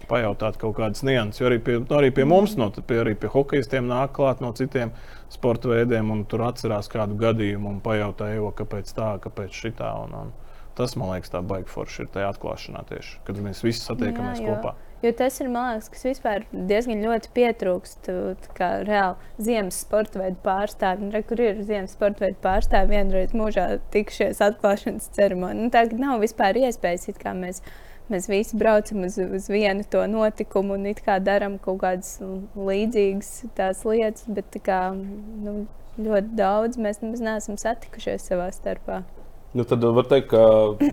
[0.06, 3.32] Pajautāt kaut kādas nianses, jo arī pie, nu, arī pie mums, no, pie, arī pie
[3.34, 4.92] hokeistiem nāk klāt no citiem
[5.34, 8.28] sporta veidiem, un tur atcerās kādu gadījumu un pajautā,
[8.60, 9.90] kāpēc tā, kāpēc šitā.
[10.04, 10.30] Un, un,
[10.76, 14.50] Tas man liekas, tā baigta forša ir tajā atklāšanā tieši, kad mēs visi satiekamies jā,
[14.50, 14.74] kopā.
[15.06, 18.10] Jo tas ir liekas, kas vispār diezgan ļoti pietrūkst.
[18.58, 21.12] Kā reāli ziemas sporta veidu pārstāvji.
[21.14, 25.68] Re, kur ir ziemas sporta veidu pārstāvji vienreiz mūžā tikšies atklāšanas ceremonijā.
[25.68, 27.62] Nu, tagad nav vispār iespējas, kā mēs,
[28.12, 30.90] mēs visi braucam uz, uz vienu to notikumu un
[31.24, 32.18] darām kaut kādas
[32.56, 33.36] līdzīgas
[33.88, 34.28] lietas.
[34.28, 35.62] Bet kā, nu,
[36.02, 39.06] ļoti daudz mēs nemaz neesam satikušies savā starpā.
[39.56, 40.44] Nu, tad var teikt, ka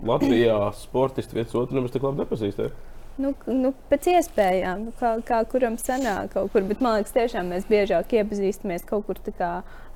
[0.07, 2.61] Latvijā sportisti viens otru nemaz tik labi nepazīst.
[2.63, 2.93] Ja?
[3.19, 6.63] Nu, nu, pēc iespējām, nu, kā, kā kuram sanāk kaut kur.
[6.65, 9.19] Bet man liekas, tiešām mēs biežāk iepazīstamies kaut kur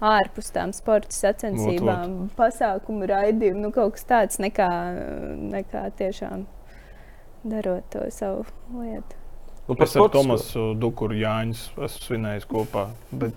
[0.03, 2.35] ārpus tām sporta sacensībām, ot, ot.
[2.37, 4.69] pasākumu raidījumiem, nu, kaut kas tāds nekā,
[5.55, 6.45] nekā tiešām
[7.47, 8.45] darot to savu
[8.75, 9.23] lietu.
[9.67, 12.85] Nu, es ar Tomasu Dukuru Jāņus esmu svinējis kopā.
[13.11, 13.35] Bet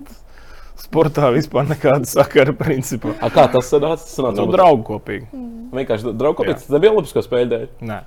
[0.83, 2.55] sportā vispār nekāda sakara.
[2.57, 3.15] Principā.
[3.21, 4.03] A, kā tas sanāca?
[4.03, 5.29] Tas sanāca nu, draugu kopīgi.
[5.33, 5.71] Mm.
[5.77, 6.59] Vienkārši draugu kopīgi.
[6.63, 7.67] Tas nebija Olimpisko spēļu dēļ.
[7.91, 7.99] Nē.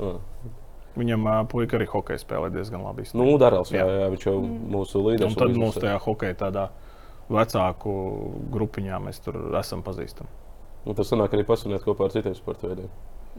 [0.00, 0.52] Mm.
[1.00, 3.06] Viņam uh, puika arī hokeja spēlē diezgan labi.
[3.16, 3.84] Nu, Darēls, jā.
[3.86, 4.60] jā, viņš jau mm.
[4.74, 5.34] mūsu līderis.
[5.34, 6.68] Un tad mūsu tajā hokeja tādā
[7.30, 7.92] vecāku
[8.50, 10.30] grupiņā mēs tur esam pazīstami.
[10.88, 12.88] Un tas sanāk arī pasuniet kopā ar citiem sporta veidiem.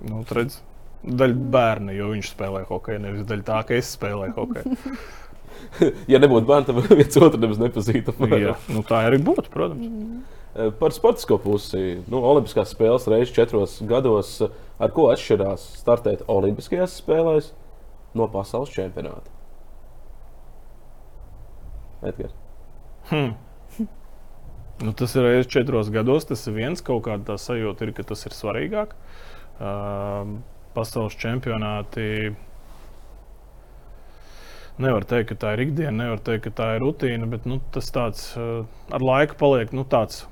[0.07, 0.61] Nu, redz,
[1.03, 4.77] daļa bērna, jo viņš spēlē hokeju, nevis daļa tā, ka es spēlēju hokeju.
[6.11, 8.15] ja nebūtu bērni, tad viens otru nemaz nepazītu.
[8.43, 9.87] Jā, nu, tā arī būtu, protams.
[9.87, 10.21] Mm.
[10.81, 12.01] Par sportisko pusi.
[12.11, 14.33] Nu, Olimpiskās spēles reizes četros gados.
[14.81, 17.53] Ar ko atšķirās startēt Olimpiskajās spēlēs
[18.17, 19.31] no pasaules čempionāta?
[22.03, 22.35] Edgars.
[23.07, 23.37] Hmm.
[24.81, 26.27] Nu, tas ir reizes četros gados.
[26.27, 28.95] Tas ir viens kaut kāda sajūta, ir, ka tas ir svarīgāk.
[29.61, 30.39] Uh,
[30.75, 32.33] pasaules čempionāti
[34.81, 37.91] Nevar teikt, ka tā ir ikdiena, nevar teikt, ka tā ir rutīna, bet nu, tas
[37.93, 38.63] tāds uh,
[38.93, 40.23] ar laiku paliek nu, tāds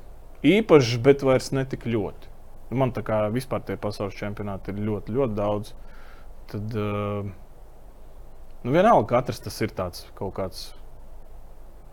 [0.48, 2.32] īpašs, bet vairs ne tik ļoti.
[2.70, 5.74] Nu, man tā kā vispār tie pasaules čempionāti ir ļoti, ļoti daudz.
[6.50, 7.30] Tad, uh,
[8.64, 10.66] nu, vienalga, katrs tas ir tāds kaut kāds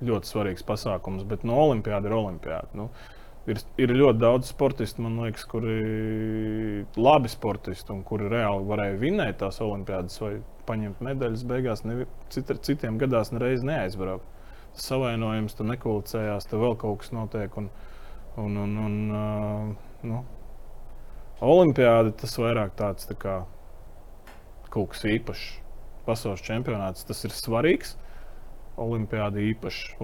[0.07, 2.73] ļoti svarīgs pasākums, bet no Olimpijas ir Olimpijāda.
[2.79, 2.91] Nu,
[3.51, 9.01] ir, ir ļoti daudz sportistu, man liekas, kuri ir labi sportisti un kuri reāli varēja
[9.01, 10.37] vinēt tās Olimpijas vai
[10.69, 14.27] paņemt medaļas, beigās ne, cit, citiem gadās nereiz neaizbraukt.
[14.77, 17.55] Tas savainojums, tu nekulicējās, tev vēl kaut kas notiek.
[17.57, 17.71] Un,
[18.37, 20.25] un, un, un, uh, nu,
[21.45, 23.41] Olimpiāda tas vairāk tāds tā kā
[24.73, 25.49] kaut kas īpašs.
[26.07, 27.97] Pasaules čempionāts tas ir svarīgs.
[28.81, 29.99] Olimpiāda īpašs.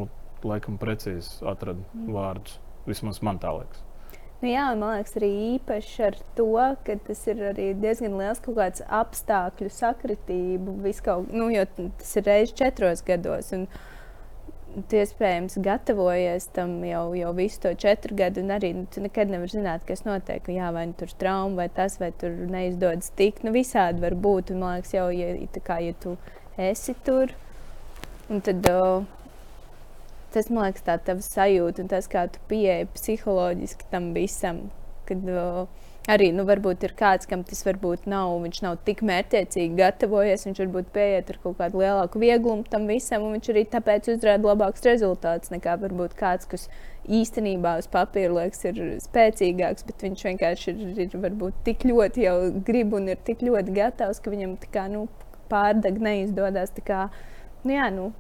[0.45, 2.13] Laikam precīzi atradu mm.
[2.13, 2.59] vārdus.
[2.89, 3.85] Vismaz man tā liekas.
[4.43, 6.49] Nu, jā, man liekas, arī īpaši ar to,
[6.83, 7.43] ka tas ir
[7.79, 10.75] diezgan liels kaut kāds apstākļu sakritība.
[11.07, 13.53] Kaut, nu, jo tas ir reizes četros gados.
[13.55, 13.69] Un,
[14.73, 19.29] Tu iespējams gatavojies tam jau, jau visu to četru gadu, un arī nu, tu nekad
[19.29, 20.47] nevari zināt, kas notiek.
[20.49, 23.45] Jā, vai nu tur trauma, vai tas, vai tur neizdodas tikt.
[23.45, 24.55] Nu, visādi var būt.
[24.55, 26.17] Un, man liekas, jau, ja, kā, ja tu
[26.57, 27.37] esi tur,
[28.33, 28.73] tad.
[28.73, 29.22] Uh,
[30.35, 34.67] tas man liekas, tā tava sajūta un tas, kā tu pieeji psiholoģiski tam visam.
[35.09, 35.67] Kad, uh,
[36.11, 40.61] arī nu, varbūt ir kāds, kam tas varbūt nav, viņš nav tik mērķiecīgi gatavojies, viņš
[40.65, 44.87] varbūt pieiet ar kaut kādu lielāku vieglumu tam visam, un viņš arī tāpēc uzrāda labākus
[44.89, 46.69] rezultātus nekā varbūt kāds, kas
[47.07, 52.39] īstenībā uz papīra liekas ir spēcīgāks, bet viņš vienkārši ir, ir varbūt tik ļoti jau
[52.67, 55.07] grib un ir tik ļoti gatavs, ka viņam tā kā nu,
[55.53, 56.75] pārdeg neizdodas.
[56.87, 57.07] Kā,
[57.63, 58.11] nu, jā, nu,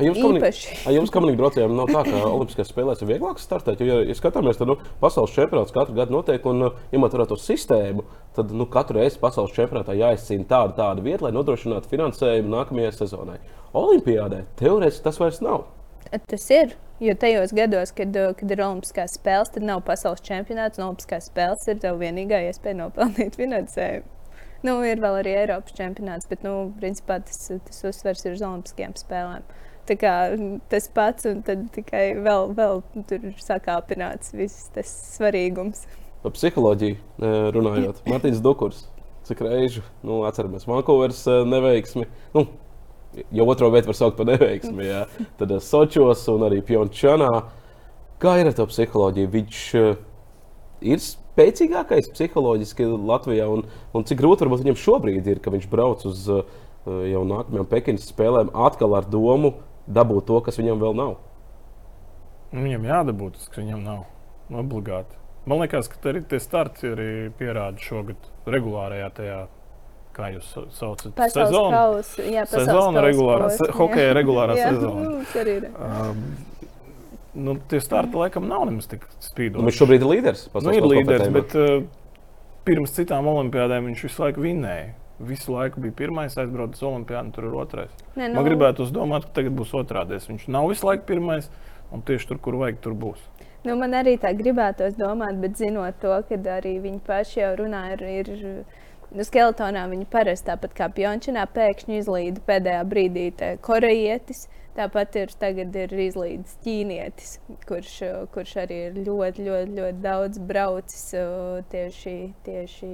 [0.00, 3.82] Jums, kā jums, kā braucējiem, nav tā, ka Olimpiskajās spēlēs ir vieglāk startēt.
[3.84, 8.06] Jo, ja skatāmies, tad nu, pasaules čempionāts katru gadu notiek, un, ņemot vērā to sistēmu,
[8.32, 13.36] tad nu, katru reizi pasaules čempionātā jāizcīna tāda, tāda vieta, lai nodrošinātu finansējumu nākamajai sezonai.
[13.76, 15.68] Olimpijādē teorētiski tas vairs nav.
[16.08, 16.74] Tas ir.
[17.02, 21.66] Jo tajos gados, kad, kad ir Olimpiskās spēles, tad nav pasaules čempionāts, un Olimpiskās spēles
[21.66, 24.06] ir tev vienīgā iespēja nopelnīt finansējumu.
[24.62, 28.94] Nu, ir vēl arī Eiropas čempionāts, bet nu, principā tas, tas uzsvers ir uz Olimpiskajām
[29.00, 29.48] spēlēm
[29.90, 30.14] kā,
[30.70, 35.84] tas pats, un tad tikai vēl, vēl tur ir sakāpināts viss tas svarīgums.
[36.22, 38.84] Par psiholoģiju e, runājot, Mārtiņš Dukurs,
[39.26, 42.06] cik reižu nu, atceramies Vankūveras e, neveiksmi.
[42.36, 42.46] Nu,
[43.34, 44.86] jau otro vietu var saukt par neveiksmi.
[44.86, 45.02] Jā.
[45.40, 47.32] Tad e, Sočos un arī Pjončānā.
[48.22, 49.32] Kā ir ar to psiholoģiju?
[49.34, 49.64] Viņš
[50.92, 56.28] ir spēcīgākais psiholoģiski Latvijā, un, un cik grūti viņam šobrīd ir, ka viņš brauc uz
[56.82, 59.52] jau nākamajām Pekinas spēlēm atkal ar domu
[59.86, 61.16] dabūt to, kas viņam vēl nav.
[62.52, 64.04] Viņam jādabū tas, kas viņam nav
[64.62, 65.16] obligāti.
[65.48, 67.08] Man liekas, ka arī tie starti arī
[67.38, 69.40] pierāda šogad regulārajā tajā.
[70.12, 71.16] Kā jūs saucat?
[71.32, 71.72] Sezona.
[71.72, 75.06] Kausu, jā, sezona regulārā, se, hokeja regulārā jā, sezona.
[75.08, 75.70] Mums arī ir.
[75.72, 76.18] Um,
[77.46, 79.56] nu, tie starti laikam nav nemaz tik spīdoši.
[79.56, 80.42] Nu, viņš šobrīd ir līderis.
[80.52, 81.72] Nu, ir līderis, bet uh,
[82.68, 84.92] pirms citām olimpiādēm viņš visu laiku vinēja.
[85.22, 87.92] Visu laiku bija pirmais, aizbraucis uz olimpiādu, tur ir otrais.
[88.16, 88.40] Ne, nu...
[88.40, 90.26] Man gribētu uzdomāt, ka tagad būs otrādies.
[90.30, 91.46] Viņš nav visu laiku pirmais,
[91.94, 93.22] un tieši tur, kur vajag, tur būs.
[93.62, 97.84] Nu, man arī tā gribētos domāt, bet zinot to, ka arī viņi paši jau runā,
[97.94, 98.32] ir, ir
[99.16, 103.28] nu, skeletonā viņi parasti tāpat kā Pjončinā pēkšņi izlīda pēdējā brīdī
[103.64, 104.48] korejietis.
[104.72, 107.32] Tāpat ir, ir izlīdis ķīnietis,
[107.68, 107.96] kurš,
[108.32, 111.02] kurš arī ir ļoti, ļoti, ļoti daudz braucis
[111.74, 112.14] tieši,
[112.46, 112.88] tieši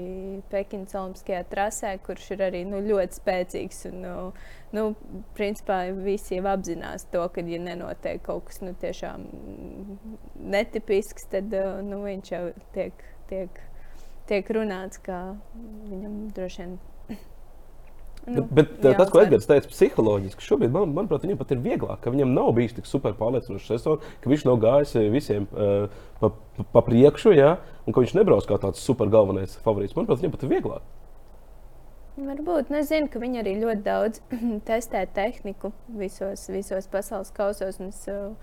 [0.51, 3.85] Pekinas Olimpiskajā trasē, kurš ir arī nu, ļoti spēcīgs.
[3.93, 4.09] Un,
[4.75, 4.85] nu,
[5.39, 9.31] principā visi jau apzinās to, ka, ja nenotiek kaut kas nu, tiešām
[10.51, 11.55] netipisks, tad
[11.87, 12.45] nu, viņš jau
[12.75, 13.63] tiek, tiek,
[14.29, 15.39] tiek runāts, ka
[15.89, 16.79] viņam droši vien
[18.29, 22.01] Nu, bet bet tas, ko Edgars teica, psiholoģiski, šobrīd, man, manuprāt, viņam pat ir vieglāk,
[22.05, 25.87] ka viņam nav bijis tik super pārliecinošs sezons, ka viņš nav gājis visiem uh,
[26.21, 27.55] pa, pa, pa priekšu, ja,
[27.87, 29.97] un ka viņš nebrauc kā tāds super galvenais favorīts.
[29.97, 30.91] Manuprāt, viņam pat ir vieglāk.
[32.19, 32.73] Varbūt.
[32.73, 34.21] Nu, es zinu, ka viņi arī ļoti daudz
[34.69, 35.71] testē tehniku
[36.01, 37.79] visos, visos pasaules kausos.
[37.81, 38.35] Es uh,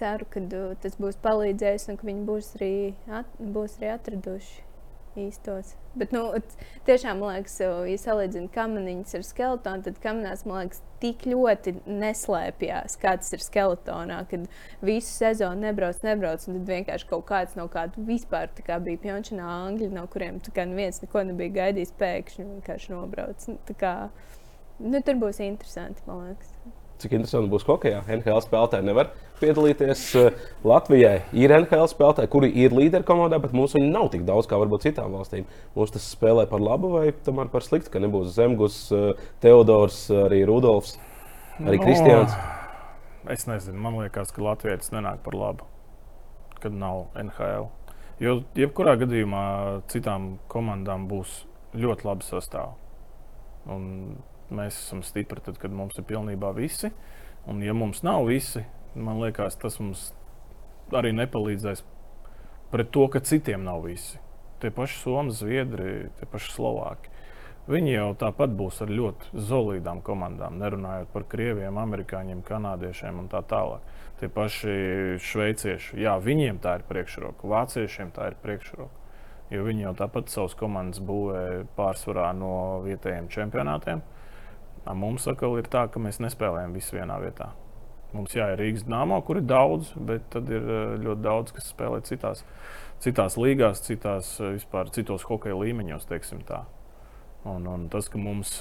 [0.00, 2.74] ceru, ka uh, tas būs palīdzējis un ka viņi būs arī,
[3.20, 4.69] at, būs arī atraduši
[5.18, 5.74] īstos.
[5.98, 6.22] Bet, nu,
[6.86, 12.96] tiešām, man liekas, ja salīdzinām kamaniņus ar skeletonu, tad kamanās, man liekas, tik ļoti neslēpjas,
[13.00, 14.46] kā tas ir skeletonā, kad
[14.86, 19.90] visu sezonu nebrauc, nebrauc, tad vienkārši kaut kāds no kāda vispār kā bija pjončinā angļi,
[19.96, 20.38] no kuriem
[20.70, 23.48] neviens neko nebija gaidījis, pēkšņi vienkārši nobrauc.
[23.50, 23.94] Nu, kā,
[24.78, 26.54] nu, tur būs interesanti, man liekas
[27.02, 28.02] cik interesanti būs hokeja.
[28.08, 30.02] NHL spēlētāji nevar piedalīties.
[30.20, 34.48] Eh, Latvijai ir NHL spēlētāji, kuri ir līderi komandā, bet mums viņi nav tik daudz
[34.50, 35.48] kā varbūt citām valstīm.
[35.76, 40.44] Mums tas spēlē par labu vai tomēr par sliktu, ka nebūs Zemgus, eh, Teodors, arī
[40.48, 40.98] Rudolfs,
[41.60, 42.38] arī no, Kristians.
[43.30, 45.68] Es nezinu, man liekas, ka Latvijas nenāk par labu,
[46.60, 47.68] kad nav NHL.
[48.20, 49.44] Jo jebkurā gadījumā
[49.88, 51.44] citām komandām būs
[51.76, 52.76] ļoti labi sastāvdaļa.
[53.70, 53.84] Un
[54.50, 56.90] Mēs esam stipri tad, kad mums ir pilnībā visi.
[57.48, 60.10] Un, ja mums nav visi, man liekas, tas mums
[60.92, 61.84] arī nepalīdzēs
[62.70, 64.18] pret to, ka citiem nav visi.
[64.60, 67.10] Tie paši Somijas, Zviedri, tie paši Slovāki.
[67.70, 73.44] Viņi jau tāpat būs ar ļoti solidām komandām, nerunājot par krieviem, amerikāņiem, kanādiešiem un tā
[73.46, 73.84] tālāk.
[74.18, 74.72] Tie paši
[75.22, 78.96] šveicieši, jā, viņiem tā ir priekšroka, vāciešiem tā ir priekšroka.
[79.50, 81.44] Jo viņi jau tāpat savus komandas būvē
[81.76, 84.02] pārsvarā no vietējiem čempionātiem.
[84.84, 87.50] Uh, Mums atkal ir tā, ka mēs nespēlējam visu vienā vietā.
[88.16, 90.64] Mums jā, ir Rīgas dāmā, kur ir daudz, bet tad ir
[91.04, 92.42] ļoti daudz, kas spēlē citās,
[93.04, 96.08] citās līgās, citās, vispār citos hokeja līmeņos.
[97.50, 98.56] Un, un tas, ka mums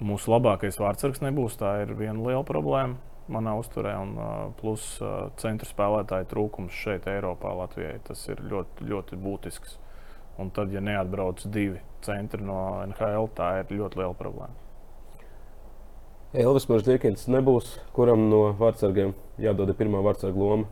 [0.00, 2.98] mūsu labākais vārdsargs nebūs, tā ir viena liela problēma
[3.30, 3.94] manā uzturē.
[4.00, 4.16] Un,
[4.58, 4.96] plus
[5.38, 9.76] centra spēlētāju trūkums šeit, Eiropā, Latvijai, tas ir ļoti, ļoti būtisks.
[10.40, 14.69] Un tad, ja neatbrauc divi centri no NHL, tā ir ļoti liela problēma.
[16.30, 20.68] Elvis Maržģīkins nebūs, kuram no vārdsargiem jādod pirmā vārdsarga loma.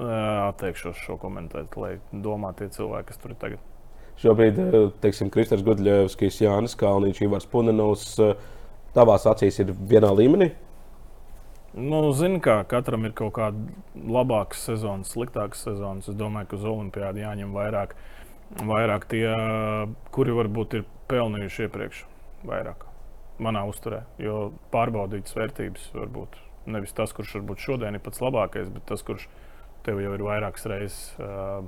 [0.00, 3.66] Atteikšos šo komentēt, lai domā tie cilvēki, kas tur ir tagad.
[4.22, 4.60] Šobrīd,
[5.02, 8.14] teiksim, Kristers Gudļevskis, Jānis Kalniņš, Ivars Punenovs,
[8.96, 10.54] tavās acīs ir vienā līmenī?
[11.74, 16.00] Nu, Zinu, kā katram ir kaut kāda labāka sezona, sliktāka sezona.
[16.00, 17.92] Es domāju, ka uz Olimpijādu jāņem vairāk,
[18.62, 19.28] vairāk tie,
[20.16, 22.04] kuri varbūt ir pelnījuši iepriekš
[22.48, 22.93] vairāk
[23.42, 24.04] manā uzturē.
[24.22, 26.36] Jo pārbaudītas vērtības var būt
[26.70, 29.26] nevis tas, kurš varbūt šodien ir pats labākais, bet tas, kurš
[29.84, 31.64] tev jau ir vairākas reizes uh,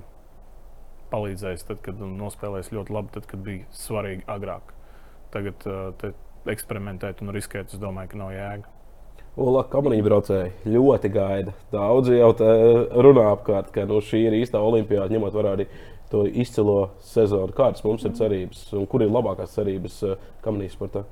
[1.13, 4.73] palīdzējis, tad, kad nospēlējis ļoti labi, tad, kad bija svarīgi agrāk.
[5.35, 6.09] Tagad uh,
[6.51, 8.73] eksperimentēt un riskēt, es domāju, ka nav jēga.
[9.37, 11.53] Ola kamaniņu braucēji ļoti gaida.
[11.69, 12.31] Daudzi jau
[13.05, 15.67] runā apkārt, ka nu, šī ir īstā olimpiāda, ņemot vērā arī
[16.09, 17.53] to izcilo sezonu.
[17.53, 20.01] Kādas mums ir cerības un kur ir labākās cerības
[20.41, 21.05] kamanīs sportā?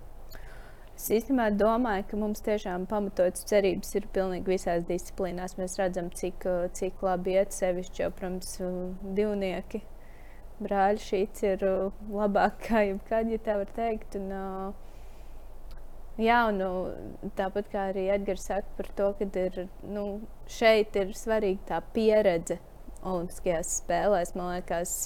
[1.05, 5.59] Es īstenībā domāju, ka mums tiešām pamatotas cerības ir pilnīgi visās disciplīnās.
[5.59, 6.47] Mēs redzam, cik,
[6.79, 8.55] cik labi iet sevišķi jau, protams,
[9.19, 9.83] divnieki.
[10.65, 11.67] Brāļi šīs ir
[12.09, 14.17] labāk kā jebkad, ja tā var teikt.
[14.17, 14.33] Un,
[16.25, 20.07] jā, un tāpat kā arī Edgars saka par to, ka ir, nu,
[20.49, 22.57] šeit ir svarīga tā pieredze
[23.05, 24.33] Olimpiskajās spēlēs.
[24.41, 24.97] Man liekas,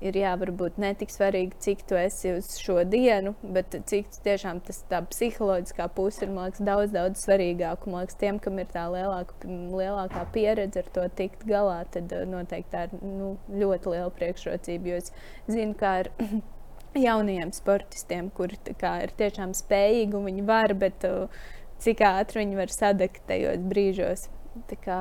[0.00, 4.60] ir jā, varbūt ne tik svarīgi, cik tu esi uz šo dienu, bet cik tiešām
[4.66, 7.90] tas tā psiholoģiskā puse ir liekas, daudz, daudz svarīgāka.
[7.90, 12.26] Man liekas, tiem, kam ir tā lielāka, lielākā pieredze ar to tikt galā, tad eh,
[12.28, 14.92] noteikti tā ir nu, ļoti liela priekšrocība.
[14.92, 15.12] Jo es
[15.50, 16.12] zinu, kā ar
[17.06, 21.44] jaunajiem sportistiem, kuri kā, ir tiešām spējīgi un viņi var, bet uh,
[21.82, 24.28] cik ātri viņi var sadegt tajos brīžos.
[24.70, 25.00] Tā kā,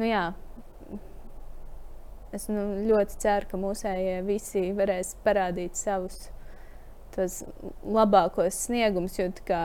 [0.00, 0.30] nu jā,
[2.34, 6.24] Es nu, ļoti ceru, ka mūsējie visi varēs parādīt savus
[7.16, 9.18] labākos sniegumus.
[9.20, 9.60] Jo, kā,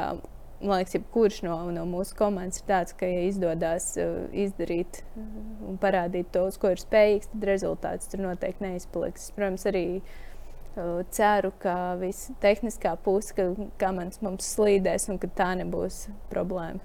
[0.62, 5.80] man liekas, jebkurš no, no mūsu komandas ir tāds, ka, ja izdodas uh, izdarīt un
[5.82, 9.32] parādīt to, uz ko ir spējīgs, tad rezultāts tur noteikti neizpaliks.
[9.34, 13.50] Protams, arī uh, ceru, ka viss tehniskā puse, ka
[13.82, 16.84] kamans mums slīdēs un ka tā nebūs problēma.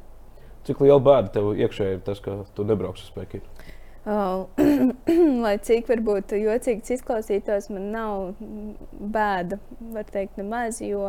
[0.64, 3.44] Cik liela bēda tev iekšēji ir tas, ka tu nebrauksi uz Pekinu?
[5.44, 8.42] Lai cik varbūt jocīgs izklausītos, man nav
[9.00, 9.56] bēda,
[9.94, 11.06] var teikt, nemaz, jo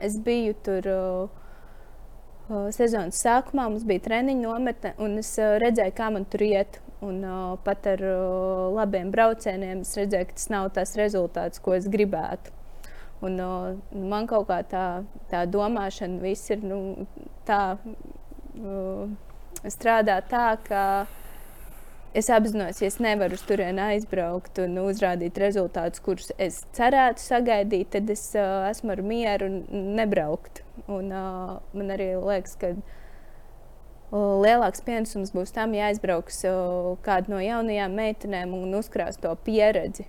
[0.00, 6.08] es biju tur uh, sezonas sākumā, mums bija treniņa nometne, un es uh, redzēju, kā
[6.14, 6.80] man tur iet.
[7.04, 11.74] Un, uh, pat ar uh, labiem braucieniem es redzēju, ka tas nav tas rezultāts, ko
[11.76, 12.54] es gribētu.
[13.26, 14.86] Un, uh, man kaut kā tā,
[15.28, 17.04] tā domāšana viss ir nu,
[17.44, 17.76] tā,
[18.56, 19.12] uh,
[19.68, 20.82] strādā tā, ka
[22.16, 27.90] es apzinos, ja es nevaru uz turieni aizbraukt un uzrādīt rezultātus, kurus es cerētu sagaidīt,
[27.92, 30.62] tad es uh, esmu ar mieru un nebraukt.
[30.86, 32.72] Un, uh, man arī liekas, ka
[34.16, 40.08] lielāks pienesums būs tam, ja aizbrauks uh, kāda no jaunajām meitenēm un uzkrās to pieredzi.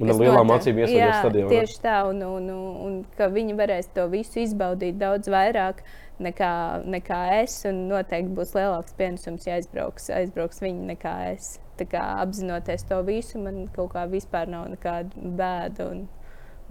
[0.00, 1.50] Un ar lielām acīm iesaistīt stadionā.
[1.52, 5.82] Tieši tā, un, un, un, un ka viņi varēs to visu izbaudīt daudz vairāk
[6.24, 6.52] nekā,
[6.88, 7.58] nekā es.
[7.68, 11.54] Un noteikti būs lielāks pienesums, ja aizbrauks, aizbrauks viņi nekā es.
[11.80, 15.88] Tā kā apzinoties to visu, man kaut kā vispār nav nekāda bēda.
[15.92, 16.04] Un,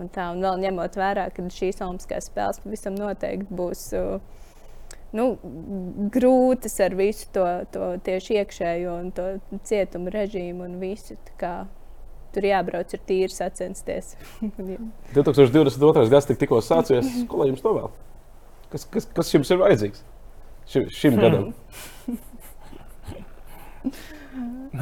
[0.01, 3.89] un tā, un vēl ņemot vērā, ka šīs Olimpiskās spēles pavisam noteikti būs.
[5.11, 5.25] Nu,
[6.13, 9.25] grūtas ar visu to, to tieši iekšējo un to
[9.67, 11.17] cietumu režīmu un visu.
[12.31, 14.13] Tur jābrauc ar tīri sacensties.
[15.17, 16.07] 2022.
[16.13, 17.11] gads tikko sācies.
[17.27, 17.91] Ko lai jums novēl?
[18.71, 20.03] Kas, kas, kas jums ir vajadzīgs
[20.71, 21.45] šim, šim gadam?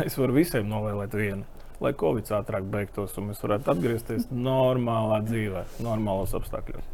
[0.06, 1.44] es varu visiem novēlēt vienu.
[1.80, 6.86] Lai Covid ātrāk beigtos un mēs varētu atgriezties normālā dzīvē, normālos apstākļos.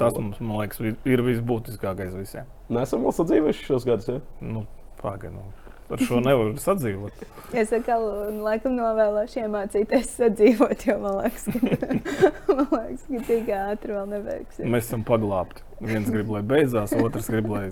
[0.00, 2.48] Tas mums, man liekas, ir visbūtiskākais visiem.
[2.72, 4.08] Nesam vēl sadzīvojuši šos gadus.
[4.10, 4.18] Ja?
[4.42, 4.64] Nu,
[5.02, 5.52] Pagaidām.
[5.84, 5.96] Nu.
[5.96, 7.24] Ar šo nevar sadzīvot.
[7.60, 8.06] es atkal,
[8.44, 11.90] laikam, novēlošu iemācīties sadzīvot, jo man liekas, ka,
[12.56, 14.64] man liekas, ka tik ātri vēl nebeigsies.
[14.64, 15.66] Mēs esam paglābti.
[15.84, 17.66] Viens grib, lai beidzās, otrs grib, lai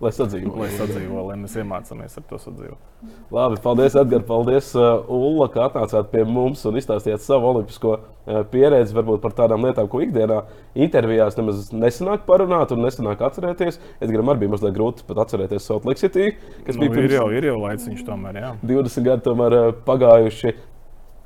[0.00, 0.54] lai sadzīvo.
[0.60, 3.10] Lai sadzīvo, lai mēs iemācāmies ar to sadzīvot.
[3.34, 4.24] Labi, paldies, Edgars.
[4.28, 8.96] Paldies, uh, Ulla, ka atnācāt pie mums un izstāstījāt savu olimpisko uh, pieredzi.
[8.96, 10.40] Varbūt par tādām lietām, ko ikdienā
[10.86, 13.80] intervijās nemaz nesanāk parunāt un nesanāk atcerēties.
[14.00, 16.32] Edgars arī bija mazliet grūti pat atcerēties Salt Lake City,
[16.66, 17.06] kas nu, bija pirms...
[17.10, 18.40] ir jau, ir jau laiciņš tomēr.
[18.40, 18.52] Jā.
[18.72, 20.56] 20 gadi tomēr uh, pagājuši.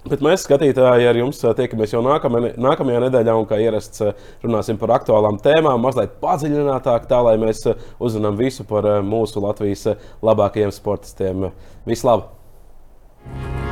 [0.04, 4.02] Bet mēs, skatītāji, ar jums tiekamies jau nākamajā, nākamajā nedēļā, un kā ierasts,
[4.44, 7.64] runāsim par aktuālām tēmām, mazliet padziļinātāk, tā lai mēs
[7.96, 9.94] uzzinām visu par mūsu Latvijas
[10.24, 11.48] labākajiem sportistiem.
[11.88, 13.63] Vislabāk!